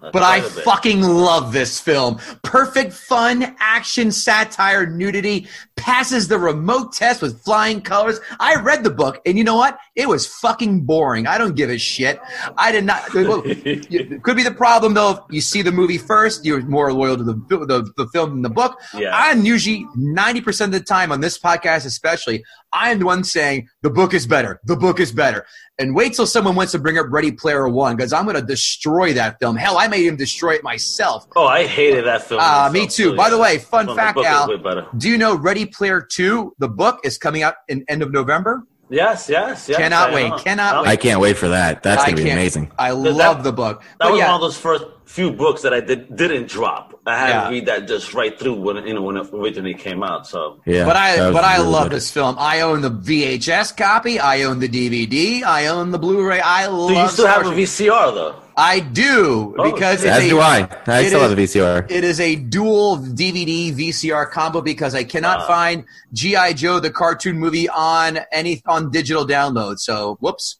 [0.00, 0.50] But I bit.
[0.50, 2.18] fucking love this film.
[2.42, 5.46] Perfect fun, action, satire, nudity,
[5.76, 8.20] passes the remote test with flying colors.
[8.38, 9.78] I read the book, and you know what?
[9.96, 11.26] It was fucking boring.
[11.26, 12.20] I don't give a shit.
[12.56, 13.12] I did not.
[13.14, 13.42] well,
[14.22, 15.10] could be the problem though.
[15.10, 18.42] If you see the movie first, you're more loyal to the the, the film than
[18.42, 18.80] the book.
[18.94, 19.10] Yeah.
[19.12, 22.44] I'm usually ninety percent of the time on this podcast, especially.
[22.72, 24.60] I am the one saying the book is better.
[24.64, 25.44] The book is better.
[25.78, 28.42] And wait till someone wants to bring up Ready Player One because I'm going to
[28.42, 29.56] destroy that film.
[29.56, 31.26] Hell, I may even destroy it myself.
[31.36, 32.40] Oh, I hated that film.
[32.42, 33.10] Ah, myself, me too.
[33.12, 34.88] too, By the way, fun Well, fact, the Al.
[34.96, 36.54] Do you know Ready Player Two?
[36.58, 38.62] The book is coming out in end of November.
[38.92, 39.78] Yes, yes, yes.
[39.78, 40.38] Cannot I wait, know.
[40.38, 40.88] cannot I- wait.
[40.88, 41.82] I can't wait for that.
[41.84, 42.72] That's gonna be amazing.
[42.78, 43.82] I That- love the book.
[43.82, 46.89] That But was yeah, one of those first few books that I did didn't drop.
[47.06, 47.44] I had Yeah.
[47.44, 50.26] to read that just right through when you know when it originally came out.
[50.26, 51.92] So Yeah, but I that was but I really love good.
[51.96, 52.36] this film.
[52.38, 54.20] I own the VHS copy.
[54.20, 55.42] I own the DVD.
[55.42, 56.40] I own the Blu-ray.
[56.40, 56.88] I love.
[56.90, 58.34] do you still have a VCR though?
[58.56, 60.08] I do Oh, because shit.
[60.10, 60.68] it's As a, do I.
[60.86, 61.86] I still is- have a VCR.
[61.88, 65.46] It is a dual DVD VCR combo because I cannot Ah.
[65.46, 69.78] find GI Joe the cartoon movie on any on digital download.
[69.78, 70.58] So whoops.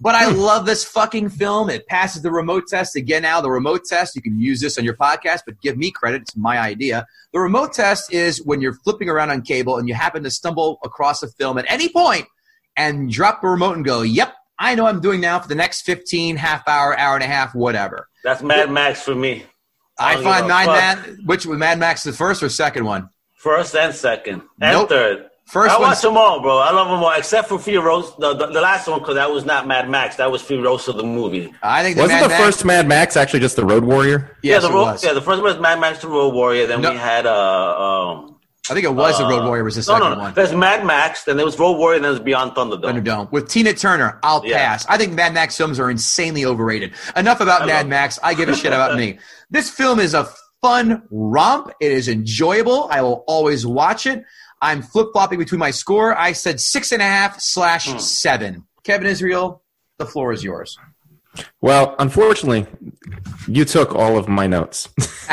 [0.00, 0.38] But I hmm.
[0.38, 1.70] love this fucking film.
[1.70, 3.22] It passes the remote test again.
[3.22, 6.22] Now the remote test you can use this on your podcast, but give me credit.
[6.22, 7.06] It's my idea.
[7.32, 10.78] The remote test is when you're flipping around on cable and you happen to stumble
[10.84, 12.26] across a film at any point
[12.76, 15.54] and drop the remote and go, "Yep, I know what I'm doing now for the
[15.56, 19.46] next 15, half hour, hour and a half, whatever." That's Mad Max for me.
[19.98, 21.08] I don't find give a Mad fuck.
[21.08, 21.18] Mad.
[21.26, 23.10] Which was Mad Max the first or second one?
[23.34, 24.88] First and second and Nope.
[24.88, 25.27] third.
[25.48, 26.58] First I one's- watch them all, bro.
[26.58, 29.44] I love them all, except for Furiosa, the, the, the last one, because that was
[29.46, 30.16] not Mad Max.
[30.16, 31.52] That was Furiosa the movie.
[31.62, 34.36] I think the Wasn't Mad the Max, first Mad Max actually just the Road Warrior?
[34.42, 35.02] Yes, yeah, it the Ro- was.
[35.04, 36.66] yeah, the first one was Mad Max the Road Warrior.
[36.66, 36.90] Then No.
[36.90, 37.32] we had uh,
[38.12, 38.34] um,
[38.70, 40.20] I think it was the Road Warrior was the no, second no, no.
[40.24, 40.34] one.
[40.34, 42.82] There's Mad Max, then there was Road Warrior, and then there's Beyond Thunderdome.
[43.02, 44.18] Thunderdome with Tina Turner.
[44.22, 44.58] I'll Yeah.
[44.58, 44.84] pass.
[44.86, 46.92] I think Mad Max films are insanely overrated.
[47.16, 47.86] Enough about I Mad love.
[47.86, 48.18] Max.
[48.22, 49.18] I give a shit about me.
[49.50, 50.28] This film is a
[50.60, 51.70] fun romp.
[51.80, 52.88] It is enjoyable.
[52.90, 54.22] I will always watch it.
[54.60, 56.16] I'm flip flopping between my score.
[56.18, 57.98] I said six and a half slash Hmm.
[57.98, 58.64] seven.
[58.84, 59.62] Kevin Israel,
[59.98, 60.76] the floor is yours.
[61.60, 62.66] Well, unfortunately,
[63.46, 64.88] you took all of my notes.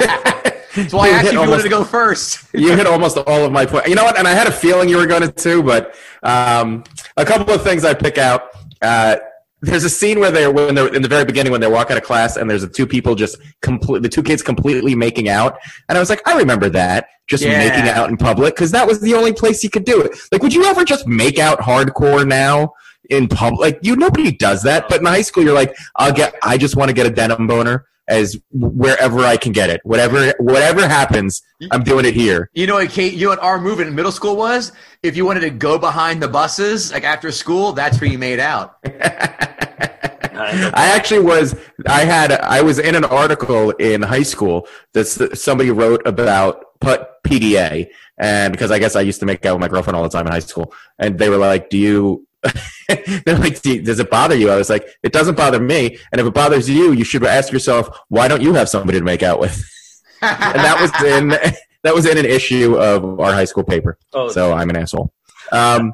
[0.75, 2.39] That's why I You asked hit you if you wanted almost- to go first.
[2.53, 3.87] you hit almost all of my points.
[3.87, 4.17] You know what?
[4.17, 6.83] And I had a feeling you were going to too, but um,
[7.17, 8.49] a couple of things I pick out.
[8.81, 9.15] Uh,
[9.61, 11.97] there's a scene where they're when they're in the very beginning when they walk out
[11.97, 15.57] of class and there's the two people just complete the two kids completely making out.
[15.89, 17.57] And I was like I remember that just Yeah.
[17.57, 20.15] making out in public because that was the only place you could do it.
[20.31, 22.73] Like would you ever just make out hardcore now
[23.09, 26.35] in public like you nobody does that but in high school you're like I'll get
[26.41, 30.33] I just want to get a denim boner as wherever I can get it whatever
[30.39, 31.41] whatever happens
[31.71, 33.13] I'm doing it here You know what, Kate?
[33.13, 34.71] You know what our move in middle school was?
[35.03, 38.39] If you wanted to go behind the buses, like after school, that's where you made
[38.39, 38.77] out.
[38.85, 41.55] I I actually was.
[41.87, 42.31] I had.
[42.31, 47.87] I was in an article in high school that somebody wrote about put PDA,
[48.17, 50.25] and because I guess I used to make out with my girlfriend all the time
[50.25, 52.27] in high school, and they were like, "Do you?"
[53.25, 56.27] They're like, "Does it bother you?" I was like, "It doesn't bother me, and if
[56.27, 59.39] it bothers you, you should ask yourself, why don't you have somebody to make out
[59.39, 59.63] with?"
[60.21, 61.29] and that was in
[61.83, 63.97] that was in an issue of our high school paper.
[64.13, 65.11] Oh, so I'm an asshole.
[65.51, 65.93] Um,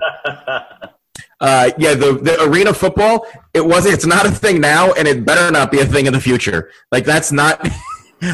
[1.41, 5.25] uh, yeah, the, the arena football, it wasn't, it's not a thing now, and it
[5.25, 6.71] better not be a thing in the future.
[6.91, 7.59] Like, that's not,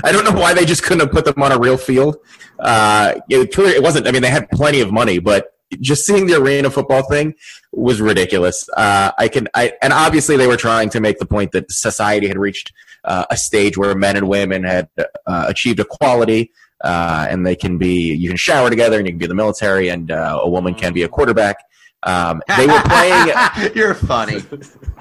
[0.03, 2.18] I don't know why they just couldn't have put them on a real field.
[2.59, 6.36] Uh, it, it wasn't, I mean, they had plenty of money, but just seeing the
[6.36, 7.36] arena football thing
[7.72, 8.68] was ridiculous.
[8.76, 12.28] Uh, I can, I, and obviously they were trying to make the point that society
[12.28, 12.72] had reached
[13.03, 16.51] uh, a stage where men and women had uh, achieved equality.
[16.84, 19.36] Uh, and they can be, you can shower together and you can be in the
[19.36, 21.57] military and uh, a woman can be a quarterback.
[22.03, 23.34] Um, they were playing,
[23.76, 24.39] You're funny.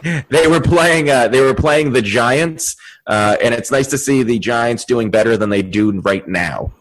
[0.30, 4.22] they were playing uh, they were playing the Giants, uh, and it's nice to see
[4.22, 6.72] the Giants doing better than they do right now.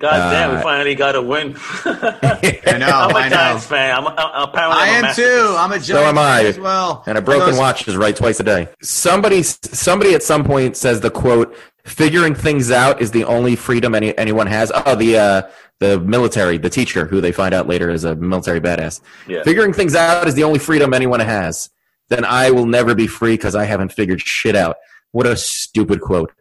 [0.00, 1.54] God damn, Uh, we finally got a win.
[1.84, 2.86] I know.
[2.88, 3.36] I'm a I know.
[3.36, 3.94] Giants fan.
[3.96, 5.54] I'm, I'm apparently I I'm a am Master- too.
[5.58, 6.38] I'm a Giants so am I.
[6.38, 7.04] fan as well.
[7.06, 8.68] And a broken Those- watch is right twice a day.
[8.82, 13.94] Somebody somebody at some point says the quote figuring things out is the only freedom
[13.94, 14.72] any, anyone has.
[14.74, 15.42] Oh, the uh,
[15.80, 19.00] the military, the teacher who they find out later is a military badass.
[19.28, 19.42] Yeah.
[19.44, 21.70] Figuring things out is the only freedom anyone has.
[22.08, 24.76] Then I will never be free because I haven't figured shit out.
[25.12, 26.32] What a stupid quote.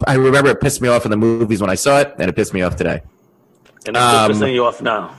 [0.00, 2.28] That I remember it pissed me off in the movies when I saw it, and
[2.28, 3.02] it pissed me off today.
[3.86, 5.14] And I'm Um, pissing you off now.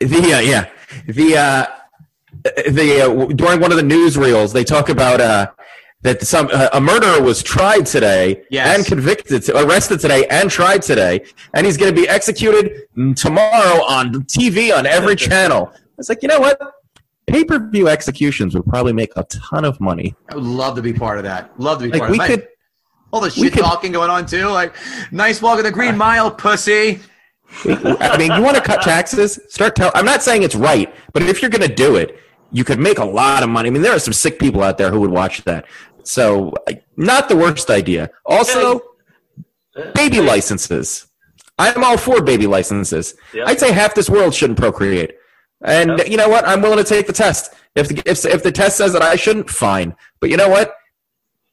[0.00, 0.66] The uh, yeah,
[1.06, 1.66] the uh,
[2.70, 5.50] the uh, during one of the newsreels they talk about uh,
[6.02, 8.76] that some uh, a murderer was tried today Yes.
[8.76, 11.24] and convicted, arrested today and tried today,
[11.54, 12.82] and he's going to be executed
[13.16, 15.72] tomorrow on TV on every channel.
[15.98, 16.60] It's like you know what,
[17.26, 20.14] pay per view executions would probably make a ton of money.
[20.30, 21.58] I would love to be part of that.
[21.58, 22.30] Love to be Like part we of that.
[22.40, 22.48] could.
[23.12, 24.46] All the shit could- talking going on too.
[24.48, 24.74] Like,
[25.10, 27.00] nice walk in the green uh, mile, pussy.
[27.64, 29.38] I mean, you want to cut taxes?
[29.48, 29.90] Start tell.
[29.94, 32.18] I'm not saying it's right, but if you're going to do it,
[32.52, 33.68] you could make a lot of money.
[33.68, 35.64] I mean, there are some sick people out there who would watch that.
[36.02, 36.52] So,
[36.96, 38.10] not the worst idea.
[38.24, 38.80] Also,
[39.94, 41.06] baby licenses.
[41.58, 43.14] I'm all for baby licenses.
[43.32, 43.44] Yeah.
[43.46, 45.14] I'd say half this world shouldn't procreate.
[45.64, 46.04] And Yeah.
[46.04, 46.46] you know what?
[46.46, 47.54] I'm willing to take the test.
[47.74, 49.94] If the, if, if the test says that I shouldn't, fine.
[50.20, 50.75] But you know what?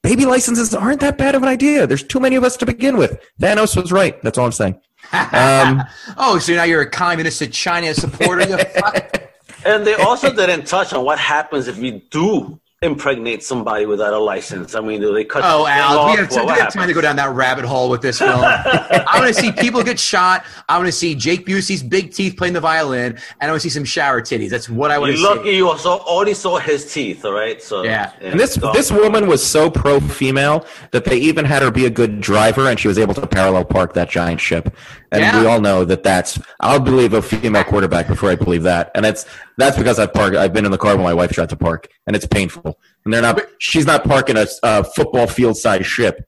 [0.03, 1.87] Baby licenses aren't that bad of an idea.
[1.87, 3.17] There's too many of us to begin with.
[3.41, 4.21] Thanos was right.
[4.21, 4.79] That's all I'm saying.
[5.13, 5.83] Um,
[6.17, 8.57] Oh, so now you're a communist in China supporter?
[9.65, 14.19] And they also didn't touch on what happens if you do impregnate somebody without a
[14.19, 14.75] license.
[14.75, 15.41] I mean, do they cut?
[15.45, 17.29] Oh, your thing Al, we have, What- to, we have time to go down that
[17.31, 18.41] rabbit hole with this film.
[18.43, 20.45] I want to see people get shot.
[20.69, 23.69] I want to see Jake Busey's big teeth playing the violin, and I want to
[23.69, 24.49] see some shower titties.
[24.49, 27.23] That's what I want to You're lucky you also already saw his teeth.
[27.25, 28.11] All right, so Yeah.
[28.21, 31.85] And this so- this woman was so pro female that they even had her be
[31.85, 34.75] a good driver, and she was able to parallel park that giant ship.
[35.11, 35.39] And Yeah.
[35.41, 39.05] we all know that that's I'll believe a female quarterback before I believe that, and
[39.05, 39.25] that's
[39.57, 40.35] that's because I've parked.
[40.35, 42.79] I've been in the car when my wife tried to park, and it's painful.
[43.05, 43.41] And they're not.
[43.59, 46.25] She's not parking a, a football field size ship.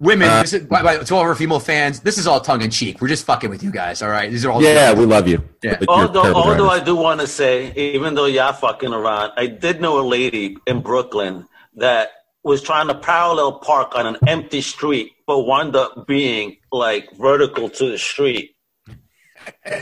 [0.00, 2.40] Women, Uh, this is, by, by, to all of our female fans, this is all
[2.40, 3.02] tongue in cheek.
[3.02, 4.30] We're just fucking with you guys, all right?
[4.30, 5.44] These are all Yeah, we love you.
[5.62, 5.76] Yeah.
[5.78, 6.70] But Although, although.
[6.70, 10.56] I do want to say, even though y'all fucking around, I did know a lady
[10.66, 11.46] in Brooklyn
[11.76, 12.12] that
[12.42, 17.68] was trying to parallel park on an empty street, but wound up being like vertical
[17.68, 18.52] to the street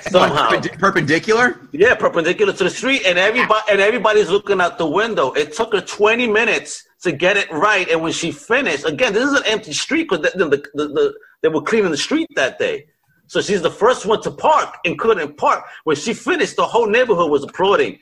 [0.03, 0.51] somehow.
[0.51, 1.61] Perpend- perpendicular.
[1.73, 5.33] Yeah, perpendicular to the street, and everybody and everybody's looking out the window.
[5.33, 9.25] It took her twenty minutes to get it right, and when she finished, again, this
[9.25, 12.59] is an empty street because the, the, the, the, they were cleaning the street that
[12.59, 12.87] day.
[13.29, 15.65] So she's the first one to park and couldn't park.
[15.85, 17.99] When she finished, the whole neighborhood was applauding,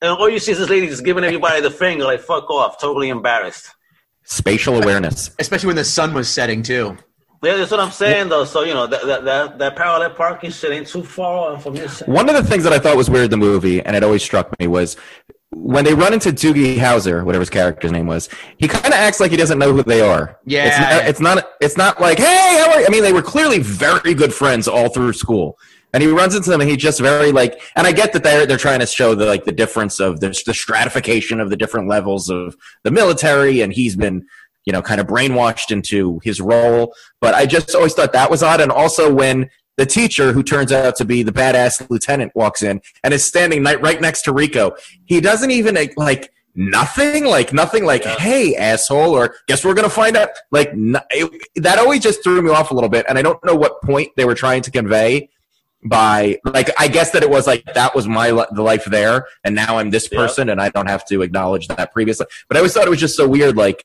[0.00, 2.80] and all you see is this lady just giving everybody the finger, like "fuck off,"
[2.80, 3.70] totally embarrassed.
[4.24, 5.30] spatial awareness.
[5.38, 6.96] Especially when the sun was setting too.
[7.42, 8.44] Yeah, that's what I'm saying, though.
[8.44, 11.74] So you know that that that, that parallel parking shit ain't too far off from
[11.74, 12.00] this.
[12.00, 14.22] One of the things that I thought was weird in the movie, and it always
[14.22, 14.96] struck me, was
[15.52, 18.28] when they run into Doogie Howser, whatever his character's name was.
[18.58, 20.38] He kind of acts like he doesn't know who they are.
[20.44, 20.66] Yeah.
[20.66, 21.52] it's not, it's not.
[21.60, 22.86] It's not like, hey, how are you?
[22.86, 25.58] I mean, they were clearly very good friends all through school.
[25.92, 27.60] And he runs into them, and he just very like.
[27.74, 30.28] And I get that they're they're trying to show the like the difference of the,
[30.46, 34.26] the stratification of the different levels of the military, and he's been
[34.66, 36.94] you know kind of brainwashed into his role.
[37.20, 40.72] But I just always thought that was odd, and also when the teacher, who turns
[40.72, 44.32] out to be the badass lieutenant, walks in and is standing right, right next to
[44.32, 44.72] Rico.
[45.06, 50.16] He doesn't even like nothing, like nothing, like "Hey, asshole," or "Guess we're gonna find
[50.16, 53.22] out." Like no, it, that always just threw me off a little bit, and I
[53.22, 55.30] don't know what point they were trying to convey
[55.82, 59.26] by like I guess that it was like that was my li- the life there,
[59.44, 60.18] and now I'm this Yeah.
[60.18, 62.26] person, and I don't have to acknowledge that previously.
[62.48, 63.84] But I always thought it was just so weird, like.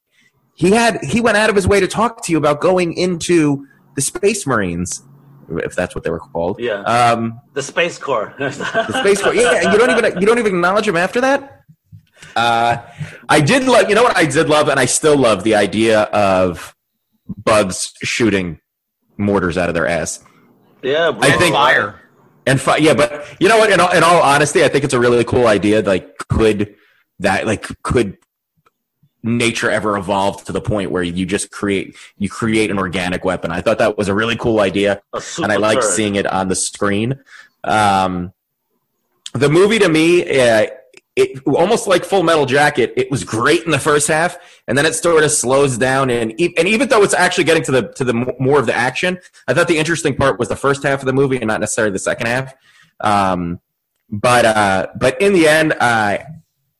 [0.56, 3.68] He had he went out of his way to talk to you about going into
[3.96, 5.04] the Space Marines,
[5.50, 6.60] if that's what they were called.
[6.60, 6.82] Yeah.
[6.82, 8.34] Um, The Space Corps.
[8.40, 9.34] the Space Corps.
[9.36, 11.62] Yeah, and you don't even you don't even acknowledge him after that.
[12.36, 12.78] Uh,
[13.30, 13.90] I did love.
[13.90, 16.74] You know what I did love, and I still love the idea of
[17.28, 18.60] bugs shooting
[19.18, 20.24] mortars out of their ass.
[20.84, 22.02] yeah, I think- Fire.
[22.48, 23.72] And fi- yeah, but you know what?
[23.72, 25.82] In all, in all honesty, I think it's a really cool idea.
[25.82, 26.76] Like, could
[27.20, 28.18] that like could
[29.26, 33.52] nature ever evolved to the point where you just create you create an organic weapon?
[33.52, 35.02] I thought that was a really cool idea,
[35.42, 37.20] and I like seeing it on the screen.
[37.64, 38.34] Um,
[39.34, 40.68] the movie to me, uh,
[41.16, 42.94] it almost like Full Metal Jacket.
[42.96, 46.10] It was great in the first half, and then it sort of slows down.
[46.10, 49.20] And and even though it's actually getting to the to the more of the action,
[49.48, 51.92] I thought the interesting part was the first half of the movie and not necessarily
[51.92, 52.54] the second half.
[53.00, 53.60] Um,
[54.10, 56.20] but uh, but in the end, uh,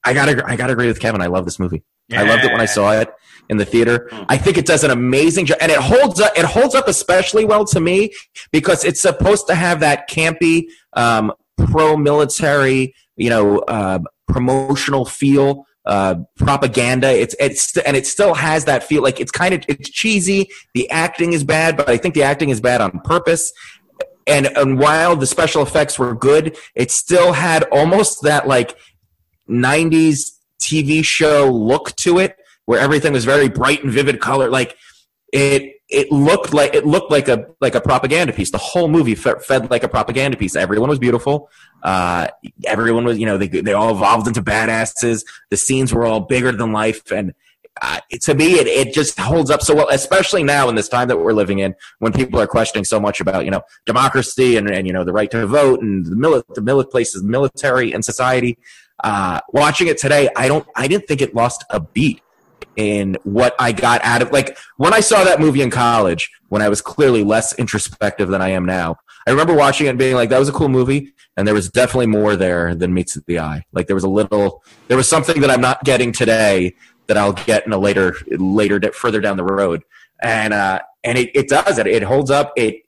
[0.04, 1.22] I gotta I gotta agree with Kevin.
[1.22, 1.84] I love this movie.
[2.12, 3.10] I loved it when I saw it
[3.50, 4.10] in the theater.
[4.30, 6.38] I think it does an amazing job, and it holds up.
[6.38, 8.12] It holds up especially well to me
[8.52, 16.16] because it's supposed to have that campy, um, pro-military, you know, uh, promotional feel, uh,
[16.38, 17.10] propaganda.
[17.10, 19.04] It's it's and it still has that feel.
[19.04, 20.50] Like it's kind of it's cheesy.
[20.74, 23.52] The acting is bad, but I think the acting is bad on purpose.
[24.28, 28.76] And and while the special effects were good, it still had almost that like
[29.48, 30.35] 90s
[30.66, 34.76] TV show look to it where everything was very bright and vivid color like
[35.32, 38.50] it it looked like it looked like a like a propaganda piece.
[38.50, 40.56] The whole movie fe- fed like a propaganda piece.
[40.56, 41.50] Everyone was beautiful.
[41.84, 42.28] Uh
[42.66, 45.24] everyone was you know they they all evolved into badasses.
[45.52, 47.34] The scenes were all bigger than life and
[47.82, 51.10] uh, to me it, it just holds up so well especially now in this time
[51.10, 54.70] that we're living in when people are questioning so much about you know democracy and,
[54.70, 58.06] and you know the right to vote and the mili- the mili- places military and
[58.06, 58.58] society
[59.04, 62.22] uh, watching it today, I don't, I didn't think it lost a beat.
[62.76, 66.62] in what I got out of like when I saw that movie in college when
[66.62, 68.98] I was clearly less introspective than I am now.
[69.28, 71.70] I remember watching it and being like, that was a cool movie, and there was
[71.70, 73.66] definitely more there than meets the eye.
[73.72, 76.76] Like there was a little, there was something that I'm not getting today
[77.08, 79.84] that I'll get in a later, later, further down the road,
[80.22, 81.88] and uh, and it, it does it.
[81.88, 82.54] It holds up.
[82.56, 82.84] It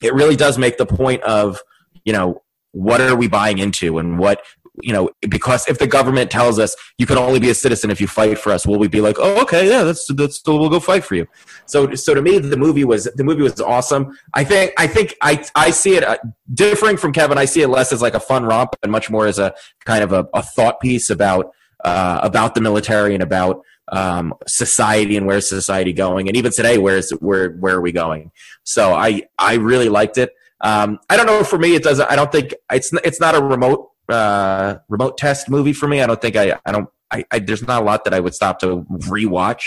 [0.00, 1.60] it really does make the point of
[2.04, 2.42] you know
[2.72, 4.42] what are we buying into and what
[4.82, 8.00] you know because if the government tells us you can only be a citizen if
[8.00, 10.80] you fight for us will we be like oh okay yeah that's that's we'll go
[10.80, 11.26] fight for you
[11.66, 15.14] so so to me the movie was the movie was awesome i think i think
[15.22, 16.16] i i see it uh,
[16.52, 19.26] differing from kevin i see it less as like a fun romp and much more
[19.26, 19.54] as a
[19.84, 21.52] kind of a, a thought piece about
[21.84, 26.78] uh, about the military and about um, society and where's society going and even today
[26.78, 31.26] where's where where are we going so i i really liked it um, I don't
[31.26, 31.44] know.
[31.44, 32.10] For me, it doesn't.
[32.10, 36.00] I don't think it's it's not a remote uh, remote test movie for me.
[36.00, 36.88] I don't think I I don't.
[37.10, 39.64] I, I there's not a lot that I would stop to rewatch,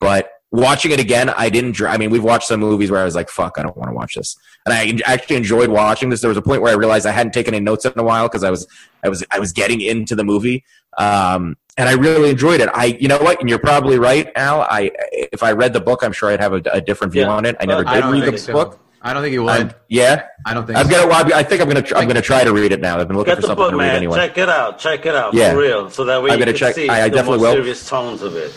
[0.00, 1.80] but watching it again, I didn't.
[1.80, 3.94] I mean, we've watched some movies where I was like, "Fuck, I don't want to
[3.94, 6.20] watch this," and I actually enjoyed watching this.
[6.20, 8.28] There was a point where I realized I hadn't taken any notes in a while
[8.28, 8.66] because I was
[9.02, 10.64] I was I was getting into the movie,
[10.98, 12.68] um, and I really enjoyed it.
[12.74, 14.62] I, you know what, and you're probably right, Al.
[14.62, 17.30] I if I read the book, I'm sure I'd have a, a different view Yeah.
[17.30, 17.56] on it.
[17.58, 18.78] I never I did don't read the book.
[19.04, 19.50] I don't think you would.
[19.50, 20.92] I'm- yeah, I don't think I'm so.
[20.92, 21.06] gonna.
[21.08, 21.82] well, I think I'm gonna.
[21.82, 22.98] Tr- I'm gonna try to read it now.
[23.00, 23.96] I've been looking Get for the something book, to read man.
[23.96, 24.16] anyway.
[24.16, 24.78] Check it out.
[24.78, 25.52] Check it out Yeah.
[25.52, 25.90] for real.
[25.90, 27.54] So that way I'm you gonna can check- see I- I the definitely more will.
[27.56, 28.52] serious tones of it.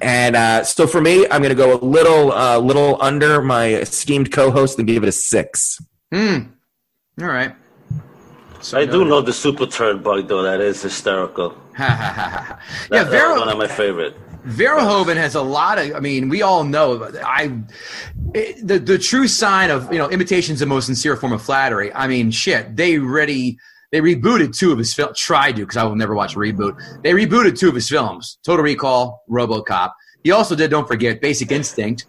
[0.00, 4.30] And uh, so for me, I'm gonna go a little, uh, little under my esteemed
[4.30, 5.78] co-host and give it a six.
[6.12, 6.38] Hmm.
[7.20, 7.54] All right.
[8.60, 10.42] So I do know the super turd bug though.
[10.42, 11.56] That is hysterical.
[11.78, 12.56] Yeah,
[12.90, 14.14] that was one of my favorite.
[14.46, 15.94] Verhoeven has a lot of.
[15.94, 17.10] I mean, we all know.
[17.24, 17.60] I
[18.34, 21.92] it, the the true sign of you know imitation's the most sincere form of flattery.
[21.94, 23.58] I mean, shit, they already
[23.92, 25.18] they rebooted two of his films.
[25.18, 26.76] Tried to because I will never watch a reboot.
[27.02, 29.92] They rebooted two of his films: Total Recall, RoboCop.
[30.24, 30.70] He also did.
[30.70, 32.06] Don't forget Basic Instinct,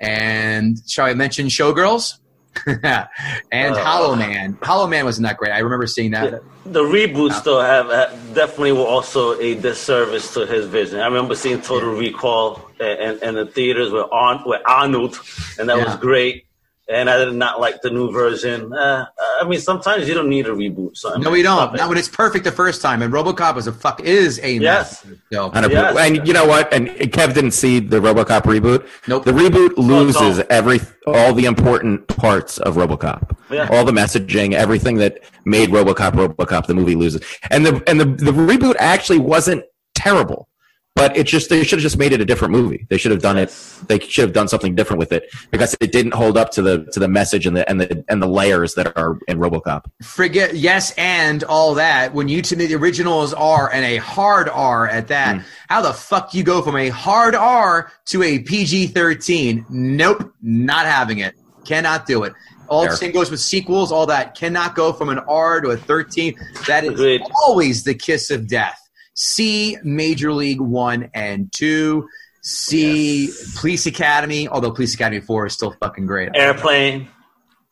[0.00, 2.18] and shall I mention Showgirls?
[2.66, 3.84] And Uh.
[3.84, 4.58] Hollow Man.
[4.62, 5.52] Hollow Man wasn't that great.
[5.52, 6.42] I remember seeing that.
[6.64, 11.00] The reboots though have, have definitely were also a disservice to his vision.
[11.00, 15.18] I remember seeing Total Recall and in the theaters with Arn, with Arnold,
[15.58, 15.84] and that Yeah.
[15.84, 16.44] was great.
[16.88, 18.72] And I did not like the new version.
[18.72, 19.06] Uh,
[19.40, 20.96] I mean, sometimes you don't need a reboot.
[20.96, 21.74] So No, we don't.
[21.74, 23.02] Not when it's perfect the first time.
[23.02, 25.04] And RoboCop was a fuck is a Yes.
[25.04, 25.18] masterpiece.
[25.32, 25.96] So, a- Yes.
[25.98, 26.72] And you know what?
[26.72, 28.86] And Kev didn't see the RoboCop reboot.
[29.08, 29.24] Nope.
[29.24, 30.50] The reboot loses don't.
[30.50, 33.36] every all the important parts of RoboCop.
[33.50, 33.68] Yeah.
[33.72, 37.20] All the messaging, everything that made RoboCop RoboCop, the movie loses.
[37.50, 39.64] And the and the the reboot actually wasn't
[39.96, 40.48] terrible.
[40.96, 42.86] But it just they should have just made it a different movie.
[42.88, 43.54] They should have done it.
[43.86, 46.86] They should have done something different with it because it didn't hold up to the
[46.92, 49.84] to the message and the and the and the layers that are in RoboCop.
[50.02, 52.14] forget yes and all that.
[52.14, 55.44] When you to me the original is R and a hard R at that, mm.
[55.68, 59.66] how the fuck do you go from a hard R to a PG thirteen?
[59.68, 61.34] Nope, not having it.
[61.66, 62.32] Cannot do it.
[62.68, 63.92] All the same goes with sequels.
[63.92, 66.36] All that cannot go from an R to a thirteen.
[66.66, 67.20] That is Agreed.
[67.44, 68.85] always the kiss of death.
[69.18, 72.08] See Major League One and Two.
[72.42, 76.30] See Police Academy, although Police Academy Four is still fucking great.
[76.34, 77.08] Airplane.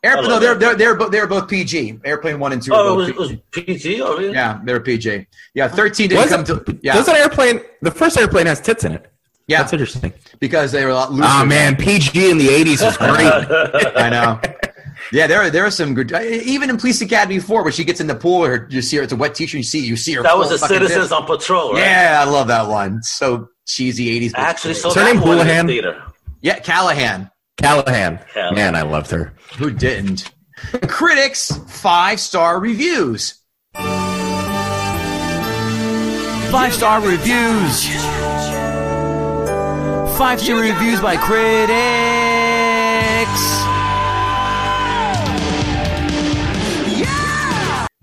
[0.03, 2.01] Air, I no, they're, they're they're both they're both PG.
[2.05, 2.73] Airplane One and Two.
[2.75, 3.63] are Oh, both it was, PG.
[3.63, 4.01] it PG.
[4.03, 4.33] Oh, really?
[4.35, 5.27] Yeah, they're PG.
[5.55, 8.85] Yeah, thirteen didn't Was come it- to yeah Doesn't airplane the first airplane has tits
[8.85, 9.11] in it?
[9.47, 10.13] yeah That's interesting.
[10.41, 11.29] because they were a lot looser.
[11.31, 13.93] Oh man, PG in the '80s was great.
[13.97, 14.41] I know.
[15.13, 16.13] Yeah, there are there are some good.
[16.13, 18.97] Uh, even in Police Academy Four, where she gets in the pool, her you see
[18.97, 19.03] her.
[19.03, 19.59] It's a wet T-shirt.
[19.59, 20.23] You see you see her.
[20.23, 21.13] That was full the Citizens tits.
[21.13, 21.81] on Patrol, right?
[21.81, 23.03] Yeah, I love that one.
[23.03, 24.33] So cheesy eighties.
[24.35, 25.67] Actually saw Is her that name one in Houlihan?
[25.67, 26.03] the theater.
[26.41, 27.31] Yeah, Callahan.
[27.57, 28.19] Callahan.
[28.33, 28.55] Callahan.
[28.55, 29.35] Man, I loved her.
[29.59, 30.31] Who didn't?
[30.89, 33.41] Critics five star reviews.
[36.51, 37.87] Five star reviews.
[40.17, 41.75] Five star reviews by critics.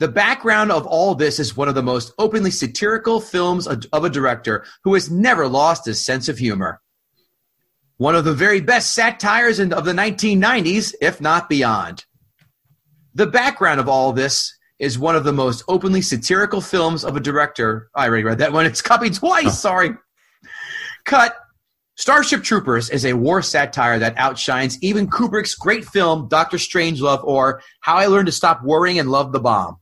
[0.02, 4.10] The background of all this is one of the most openly satirical films of a
[4.10, 6.82] director who has never lost his sense of humor.
[7.98, 12.06] One of the very best satires of the 1990s, if not beyond.
[13.14, 17.20] The background of all this is one of the most openly satirical films of a
[17.20, 17.92] director.
[17.94, 18.66] I already read that one.
[18.66, 19.60] It's copied twice.
[19.62, 19.92] Sorry.
[21.06, 21.36] Cut.
[21.96, 27.62] Starship Troopers is a war satire that outshines even Kubrick's great film Doctor Strangelove or
[27.82, 29.78] How I Learned to Stop Worrying and Love the Bomb.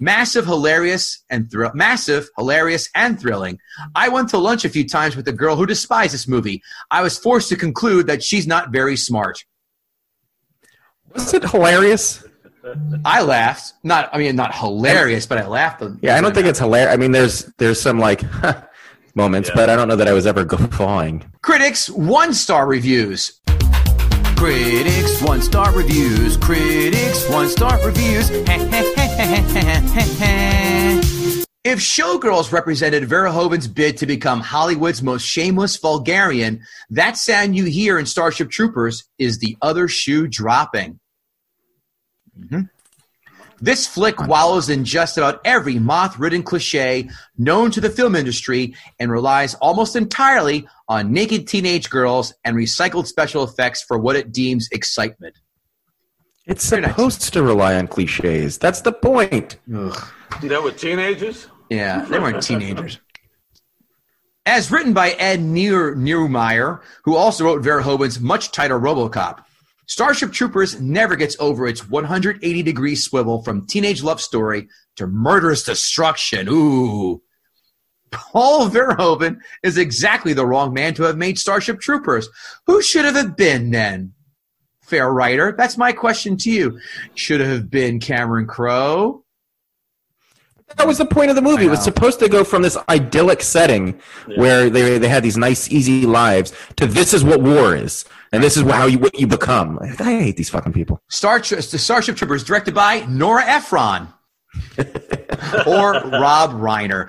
[0.00, 3.58] Massive, hilarious, and thr- massive, hilarious, and thrilling.
[3.94, 6.62] I went to lunch a few times with a girl who despised this movie.
[6.90, 9.44] I was forced to conclude that she's not very smart.
[11.14, 12.24] Was it hilarious?
[13.04, 13.74] I laughed.
[13.84, 15.82] Not, I mean, not hilarious, but I laughed.
[16.00, 16.92] Yeah, I don't think it's hilarious.
[16.92, 18.22] I mean, there's there's some like
[19.14, 19.54] moments, Yeah.
[19.54, 21.24] but I don't know that I was ever guffawing.
[21.42, 23.40] Critics one star reviews.
[24.36, 26.36] Critics one star reviews.
[26.38, 28.30] Critics one star reviews.
[31.64, 37.98] if Showgirls represented Verhoeven's bid to become Hollywood's most shameless vulgarian, that sound you hear
[37.98, 40.98] in Starship Troopers is the other shoe dropping.
[42.38, 42.70] Mhm.
[43.60, 47.08] This flick wallows in just about every moth ridden cliche
[47.38, 53.06] known to the film industry and relies almost entirely on naked teenage girls and recycled
[53.06, 55.36] special effects for what it deems excitement.
[56.46, 56.90] It's Very nice.
[56.92, 58.58] supposed to rely on cliches.
[58.58, 59.56] That's the point.
[59.66, 61.48] They were teenagers.
[61.70, 63.00] Yeah, they weren't teenagers.
[64.46, 69.42] As written by Ed Nier- Neumeier, who also wrote Verhoeven's much tighter Robocop,
[69.86, 75.62] Starship Troopers never gets over its 180 degree swivel from teenage love story to murderous
[75.62, 76.46] destruction.
[76.50, 77.22] Ooh.
[78.10, 82.28] Paul Verhoeven is exactly the wrong man to have made Starship Troopers.
[82.66, 84.12] Who should have it been then?
[84.86, 86.80] Fair writer, that's my question to you.
[87.14, 89.24] Should it have been Cameron Crowe?
[90.76, 91.66] That was the point of the movie.
[91.66, 94.00] It was supposed to go from this idyllic setting
[94.36, 98.42] where they they had these nice, easy lives to this is what war is, and
[98.42, 99.78] this is how you what you become.
[99.80, 101.00] I hate these fucking people.
[101.08, 104.08] Star the Starship Troopers, directed by Nora Ephron
[105.66, 107.08] or Rob Reiner.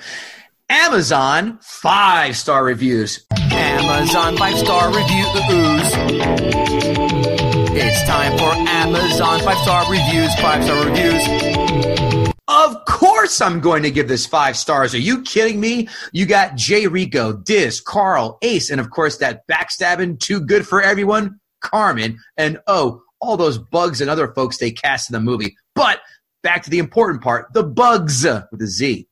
[0.70, 3.26] Amazon five star reviews.
[3.52, 7.45] Amazon five star reviews.
[7.78, 10.34] It's time for Amazon five star reviews.
[10.36, 12.34] Five star reviews.
[12.48, 14.96] Of course, I'm going to give this five stars.
[14.96, 15.90] Are you kidding me?
[16.14, 20.82] You got Jay Rico, Diz, Carl, Ace, and of course that backstabbing, too good for
[20.82, 25.58] everyone, Carmen, and oh, all those bugs and other folks they cast in the movie.
[25.74, 26.00] But
[26.44, 29.06] back to the important part the bugs with a Z.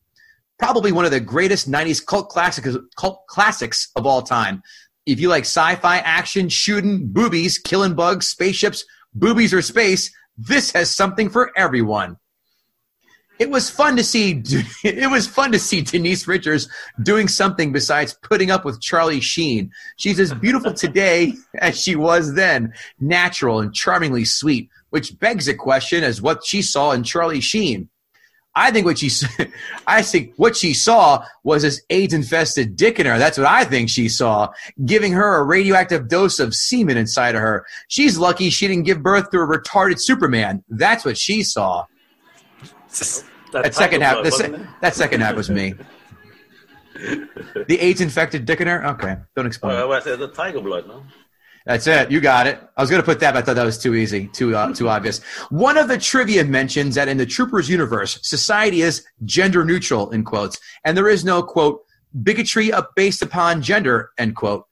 [0.57, 4.63] Probably one of the greatest 90s cult classics, cult classics of all time.
[5.05, 10.71] If you like sci fi action, shooting, boobies, killing bugs, spaceships, boobies, or space, this
[10.71, 12.17] has something for everyone.
[13.39, 14.43] It was fun to see.
[14.83, 16.69] It was fun to see Denise Richards
[17.01, 19.71] doing something besides putting up with Charlie Sheen.
[19.97, 25.55] She's as beautiful today as she was then, natural and charmingly sweet, which begs a
[25.55, 27.89] question as what she saw in Charlie Sheen.
[28.55, 29.09] I think what she,
[29.87, 33.17] I think what she saw was this AIDS-infested dick in her.
[33.17, 34.49] That's what I think she saw,
[34.85, 37.65] giving her a radioactive dose of semen inside of her.
[37.87, 40.63] She's lucky she didn't give birth to a retarded Superman.
[40.69, 41.85] That's what she saw.
[43.51, 45.73] That second half, se- that second half was me.
[46.95, 48.85] The AIDS infected dick in her?
[48.85, 49.73] Okay, don't explain.
[49.73, 51.03] Well, I said uh, the tiger blood, no?
[51.65, 52.11] That's it.
[52.11, 52.59] You got it.
[52.75, 54.73] I was going to put that, but I thought that was too easy, too uh,
[54.73, 55.23] too obvious.
[55.49, 60.25] One of the trivia mentions that in the Troopers universe, society is gender neutral in
[60.25, 61.85] quotes, and there is no quote
[62.21, 64.65] bigotry up based upon gender end quote.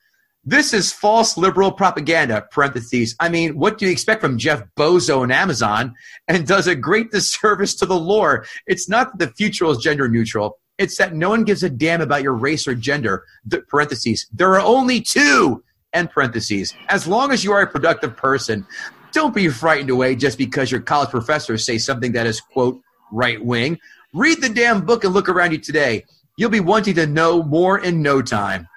[0.43, 2.47] This is false liberal propaganda.
[2.51, 3.15] Parentheses.
[3.19, 5.93] I mean, what do you expect from Jeff Bozo and Amazon?
[6.27, 8.45] And does a great disservice to the lore.
[8.65, 10.57] It's not that the future is gender neutral.
[10.79, 13.23] It's that no one gives a damn about your race or gender.
[13.45, 14.25] The, parentheses.
[14.33, 15.63] There are only two
[15.93, 16.73] end parentheses.
[16.89, 18.65] As long as you are a productive person,
[19.11, 22.81] don't be frightened away just because your college professors say something that is, quote,
[23.11, 23.77] right wing.
[24.13, 26.05] Read the damn book and look around you today.
[26.37, 28.67] You'll be wanting to know more in no time.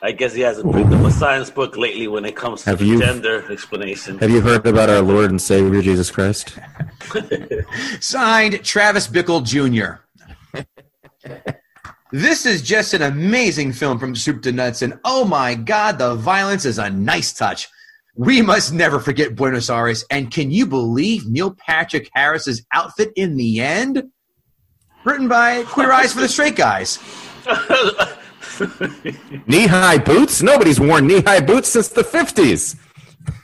[0.00, 2.80] I guess he hasn't picked up a science book lately when it comes to Have
[2.80, 4.16] you- gender explanation.
[4.18, 6.58] Have you heard about our Lord and Savior Jesus Christ?
[8.00, 10.00] Signed, Travis Bickle Jr.
[12.10, 16.14] this is just an amazing film from soup to nuts, and oh my god, the
[16.14, 17.68] violence is a nice touch.
[18.16, 23.36] We must never forget Buenos Aires, and can you believe Neil Patrick Harris's outfit in
[23.36, 24.10] the end?
[25.04, 26.98] Written by Queer Eyes for the Straight Guys.
[29.46, 30.42] Knee high boots?
[30.42, 32.76] Nobody's worn knee high boots since the 50s.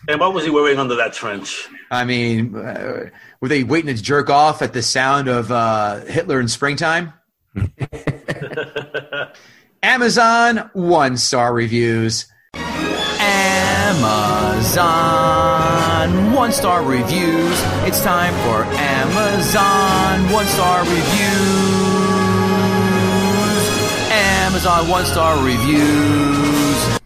[0.09, 1.69] and what was he wearing under that trench?
[1.91, 3.11] I mean, uh,
[3.41, 7.12] were they waiting to jerk off at the sound of uh, Hitler in springtime?
[9.83, 12.27] Amazon one star reviews.
[12.55, 13.55] Amazon
[16.33, 17.63] one star reviews.
[17.85, 21.05] It's time for Amazon one star reviews.
[24.11, 26.99] Amazon one star reviews.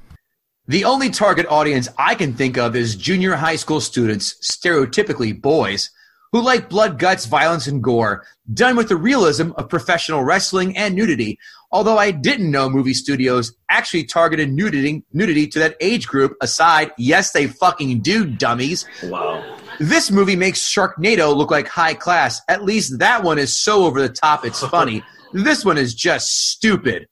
[0.67, 5.91] The only target audience I can think of is junior high school students, stereotypically boys,
[6.33, 10.95] who like blood, guts, violence, and gore, done with the realism of professional wrestling and
[10.95, 11.39] nudity.
[11.71, 16.93] Although I didn't know movie studios actually targeted nudity, nudity to that age group aside.
[16.97, 18.87] Yes, they fucking do, dummies.
[19.03, 19.59] Wow.
[19.79, 22.41] This movie makes Sharknado look like high class.
[22.49, 25.03] At least that one is so over the top it's funny.
[25.33, 27.07] This one is just stupid.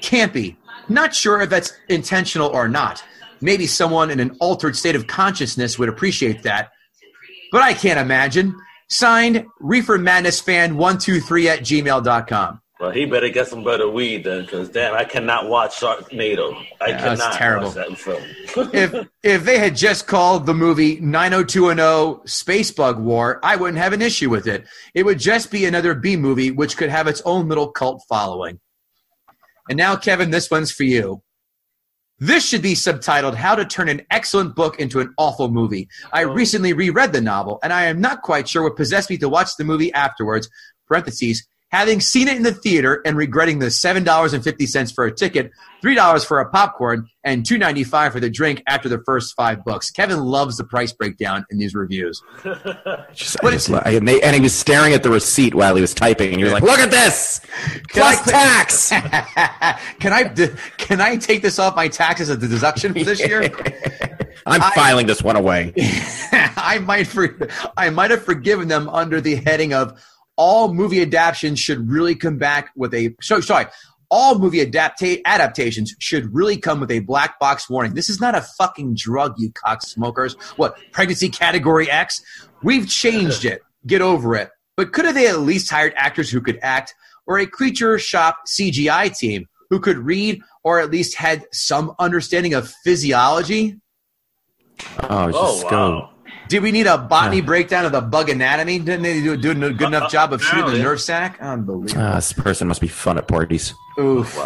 [0.00, 0.56] Campy.
[0.88, 3.04] Not sure if that's intentional or not.
[3.40, 6.70] Maybe someone in an altered state of consciousness would appreciate that.
[7.52, 8.54] But I can't imagine.
[8.90, 12.60] Signed, Reefer Madness Fan 123 at gmail.com.
[12.80, 16.54] Well, he better get some better weed then, because damn, I cannot watch Sharknado.
[16.80, 17.66] I Yeah, cannot terrible.
[17.66, 18.22] watch that film.
[18.72, 23.92] if if they had just called the movie 90210 Space Bug War, I wouldn't have
[23.92, 24.64] an issue with it.
[24.94, 28.60] It would just be another B movie which could have its own little cult following.
[29.68, 31.20] And now, Kevin, this one's for you.
[32.20, 35.88] This should be subtitled How to Turn an Excellent Book into an Awful Movie.
[36.12, 36.32] I oh.
[36.32, 39.50] recently reread the novel, and I am not quite sure what possessed me to watch
[39.56, 40.50] the movie afterwards.
[40.88, 45.50] Parentheses, having seen it in the theater and regretting the $7.50 for a ticket,
[45.84, 49.90] $3 for a popcorn, and $2.95 for the drink after the first five books.
[49.90, 52.22] Kevin loves the price breakdown in these reviews.
[52.44, 55.92] Just, just, it's- and, they, and he was staring at the receipt while he was
[55.94, 57.40] typing, and you're like, "Look at this,
[57.88, 58.88] Can I plus cl- tax."
[59.98, 60.24] can I
[60.76, 63.42] can I take this off my taxes as a deduction for this year?
[64.46, 65.72] I'm I- filing this one away.
[66.32, 67.36] I might for,
[67.76, 70.00] I might have forgiven them under the heading of
[70.38, 73.66] all movie adaptations should really come back with a so sorry
[74.10, 77.92] all movie adapta- adaptations should really come with a black box warning.
[77.92, 80.34] This is not a fucking drug, you cock smokers.
[80.56, 82.22] What pregnancy category X?
[82.62, 83.60] We've changed it.
[83.86, 84.48] Get over it.
[84.78, 86.94] But could have they at least hired actors who could act,
[87.26, 92.54] or a creature shop CGI team who could read, or at least had some understanding
[92.54, 93.78] of physiology?
[95.00, 96.10] Oh, Oh, just wow.
[96.28, 96.46] Go.
[96.48, 98.78] Did we need a botany breakdown of the bug anatomy?
[98.78, 100.82] Didn't they do, do a good enough job of shooting the Apparently.
[100.82, 101.38] nerve sac?
[101.40, 102.02] Unbelievable.
[102.02, 103.74] Ah, this person must be fun at parties.
[103.98, 104.38] Oof.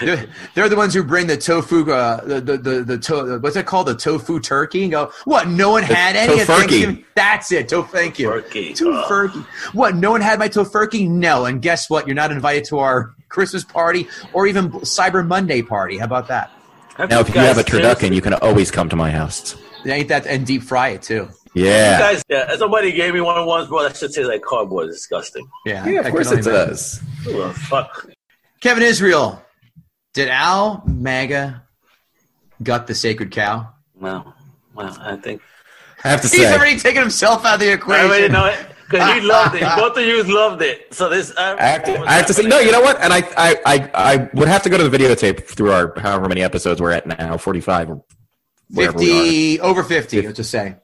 [0.00, 3.54] They're, they're the ones who bring the tofu, uh, the, the, the, the to, what's
[3.54, 3.86] it called?
[3.86, 5.48] The tofu turkey and go, what?
[5.48, 7.04] No one had any at tofurkey.
[7.14, 7.68] That's it.
[7.68, 8.28] To, thank you.
[8.28, 8.76] Tofurkey.
[8.76, 9.44] Tofurkey.
[9.72, 9.94] What?
[9.94, 11.08] No one had my tofurkey?
[11.08, 11.44] No.
[11.44, 12.06] And guess what?
[12.06, 15.98] You're not invited to our Christmas party or even Cyber Monday party.
[15.98, 16.50] How about that?
[16.98, 19.54] Now, if you have a turducken, you can always come to my house.
[19.88, 21.30] They ain't that and deep fry it too.
[21.54, 23.84] Yeah, guys, yeah, somebody gave me one once, bro.
[23.84, 24.88] That shit tastes like cardboard.
[24.88, 25.48] It's disgusting.
[25.64, 26.52] Yeah, yeah, of course it imagine.
[26.52, 27.02] does.
[27.26, 28.06] Ooh, fuck.
[28.60, 29.42] Kevin Israel,
[30.12, 31.62] did Al Mega
[32.62, 33.70] gut the sacred cow?
[33.98, 34.34] No,
[34.74, 35.40] well, I think
[36.04, 38.10] I have to He's say, already taken himself out of the equation.
[38.10, 38.36] I equation.
[38.36, 39.62] already know it because he loved it.
[39.62, 40.92] Both of you loved it.
[40.92, 43.00] So this, I, I have to, I have to say, no, you know what?
[43.00, 46.28] And I, I, I, I would have to go to the videotape through our however
[46.28, 48.17] many episodes we're at now, forty-five or wherever we are.
[48.74, 50.76] 50, over 50, let's just say.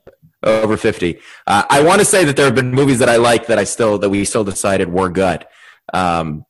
[0.42, 3.46] over 50 uh, i want to say that there have been movies that i like
[3.46, 5.46] that i still that we still decided were good.
[5.92, 6.44] Um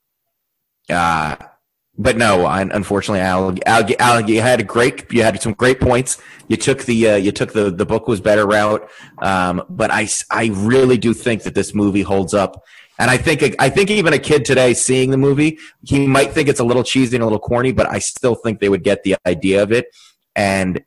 [0.90, 1.36] uh
[1.96, 5.80] but no I, unfortunately Al, Al, Al you had a great you had some great
[5.80, 6.20] points.
[6.48, 8.88] You took the uh, you took the the book was better route.
[9.18, 12.62] Um but i i really do think that this movie holds up.
[12.98, 16.48] And I think I think even a kid today seeing the movie, he might think
[16.48, 19.02] it's a little cheesy and a little corny, but I still think they would get
[19.02, 19.86] the idea of it.
[20.36, 20.82] And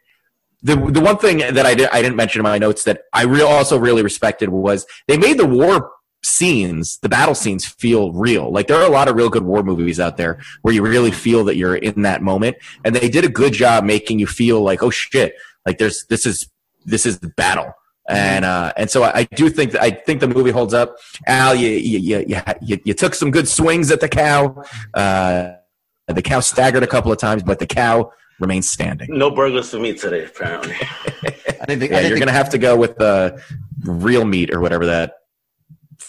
[0.68, 3.24] the the one thing that I did I didn't mention in my notes that I
[3.24, 5.92] real also really respected was they made the war
[6.24, 8.52] scenes, the battle scenes feel real.
[8.52, 11.12] Like there are a lot of real good war movies out there where you really
[11.12, 14.62] feel that you're in that moment, and they did a good job making you feel
[14.62, 16.50] like oh shit, like there's this is
[16.86, 17.74] this is the battle.
[18.10, 20.98] And uh, and so I, I do think that I think the movie holds up.
[21.26, 24.64] Al, you you, you you you you took some good swings at the cow.
[24.94, 25.54] Uh,
[26.08, 29.08] the cow staggered a couple of times, but the cow remains standing.
[29.18, 30.76] no burgers for me today, apparently.
[31.62, 33.42] I think Yeah, I you're the gonna have to go with the
[33.84, 35.14] real meat or whatever that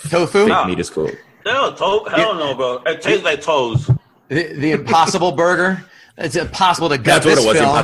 [0.08, 0.64] tofu, fake Ah.
[0.66, 1.16] meat is called.
[1.46, 2.82] No, to- hell no, bro.
[2.86, 3.90] It tastes like toes.
[4.28, 5.84] the, the impossible burger.
[6.18, 7.76] It's impossible to gut That's what this it was, film.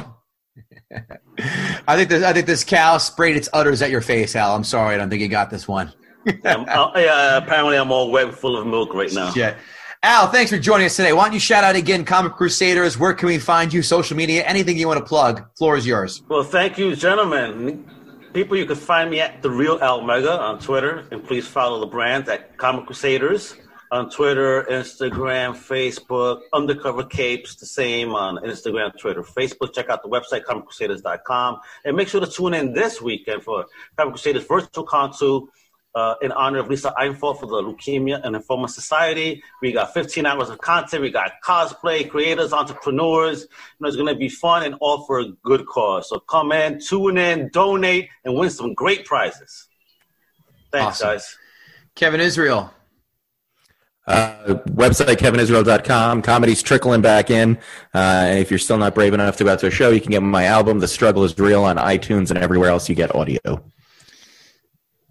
[0.92, 1.18] impo-
[1.88, 4.55] I think this, I think this cow sprayed its udders at your face, Al.
[4.55, 5.92] I'm sorry, I don't think you got this one.
[6.45, 9.30] I'm, uh, yeah, apparently I'm all wet, full of milk right now.
[9.30, 9.57] Shit.
[10.07, 11.14] Al, thanks for joining us today.
[11.14, 12.98] Why don't you shout out again, Comic Crusaders?
[12.98, 13.80] Where can we find you?
[13.80, 15.46] Social media, anything you want to plug?
[15.57, 16.22] Floor is yours.
[16.28, 17.90] Well, thank you, gentlemen.
[18.34, 21.80] People, you can find me at the real Al Mega on Twitter, and please follow
[21.80, 23.55] the brand at Comic Crusaders
[23.92, 26.42] on Twitter, Instagram, Facebook.
[26.52, 29.72] Undercover Capes, the same on Instagram, Twitter, Facebook.
[29.72, 33.64] Check out the website comiccrusaders.com, and make sure to tune in this weekend for
[33.96, 35.48] Comic Crusaders Virtual Con 2
[35.95, 39.42] uh, in honor of Lisa Einfall for the Leukemia and Lymphoma Society.
[39.62, 41.03] We got 15 hours of content.
[41.03, 43.42] We got cosplay, creators, entrepreneurs.
[43.42, 43.49] You
[43.80, 46.09] know, it's going to be fun and all for a good cause.
[46.09, 49.68] So come in, tune in, donate, and win some great prizes.
[50.72, 51.09] Thanks, Awesome.
[51.09, 51.38] guys.
[51.95, 52.72] Kevin Israel.
[54.07, 56.20] Uh, website kevinisrael.com.
[56.22, 57.57] Comedy's trickling back in.
[57.95, 60.01] Uh, and if you're still not brave enough to go out to a show, you
[60.01, 63.14] can get my album, The Struggle is Real, on iTunes and everywhere else you get
[63.14, 63.64] audio.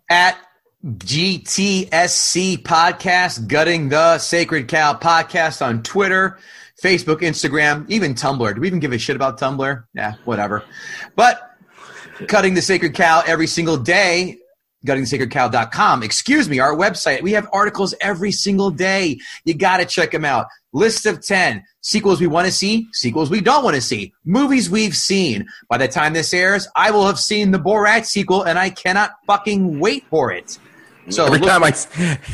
[0.09, 0.37] at
[0.85, 6.39] GTSC Podcast, Gutting the Sacred Cow Podcast on Twitter,
[6.83, 8.53] Facebook, Instagram, even Tumblr.
[8.53, 9.85] Do we even give a shit about Tumblr?
[9.93, 10.61] Yeah, whatever.
[11.15, 11.55] But
[12.27, 14.37] gutting the sacred cow every single day
[14.85, 19.17] guttingthesacredcow.com excuse me our website we have articles every single day.
[19.45, 20.47] You got to check them out.
[20.73, 24.13] List of 10 sequels we want to see sequels we don't want to see.
[24.25, 25.47] Movies we've seen.
[25.69, 29.11] By the time this airs i will have seen the borat sequel and i cannot
[29.25, 30.59] fucking wait for it
[31.09, 31.87] so Every look- time I, s-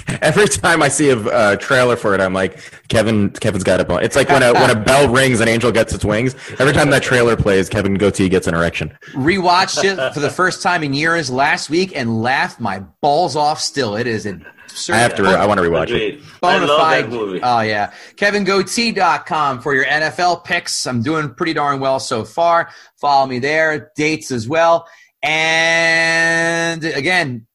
[0.21, 3.89] every time I see a uh, trailer for it, I'm like, Kevin, Kevin's got it.
[3.89, 4.03] On.
[4.03, 6.35] It's like when a when a bell rings, an angel gets its wings.
[6.59, 8.97] Every time that trailer plays, Kevin Gootee gets an erection.
[9.13, 13.59] rewatched it for the first time in years last week and laughed my balls off
[13.59, 15.23] still it is absurd I have to.
[15.23, 16.15] Re- I want to rewatch it.
[16.15, 16.23] Agreed.
[16.23, 17.39] I Bona love that movie.
[17.41, 17.91] Oh, yeah.
[18.17, 20.85] KevinGootee.com for your NFL picks.
[20.85, 22.69] I'm doing pretty darn well so far.
[23.01, 23.91] Follow me there.
[23.95, 24.87] Dates as well.
[25.21, 27.45] And again,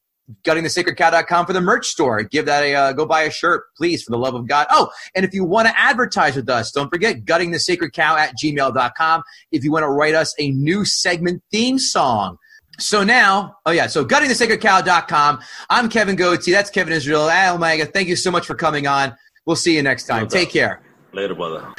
[0.43, 2.23] guttingthesacredcow.com for the merch store.
[2.23, 4.67] Give that a uh, go buy a shirt, please, for the love of God.
[4.69, 9.23] Oh, and if you want to advertise with us, don't forget guttingthesacredcow at gmail.com.
[9.51, 12.37] If you want to write us a new segment theme song.
[12.77, 15.39] So now, oh yeah, so guttingthesacredcow.com.
[15.69, 16.51] I'm Kevin Gootee.
[16.51, 17.29] That's Kevin Israel.
[17.29, 17.85] Al Mega.
[17.85, 19.15] Thank you so much for coming on.
[19.45, 20.23] We'll see you next time.
[20.23, 20.81] No Take care.
[21.13, 21.65] Later, brother.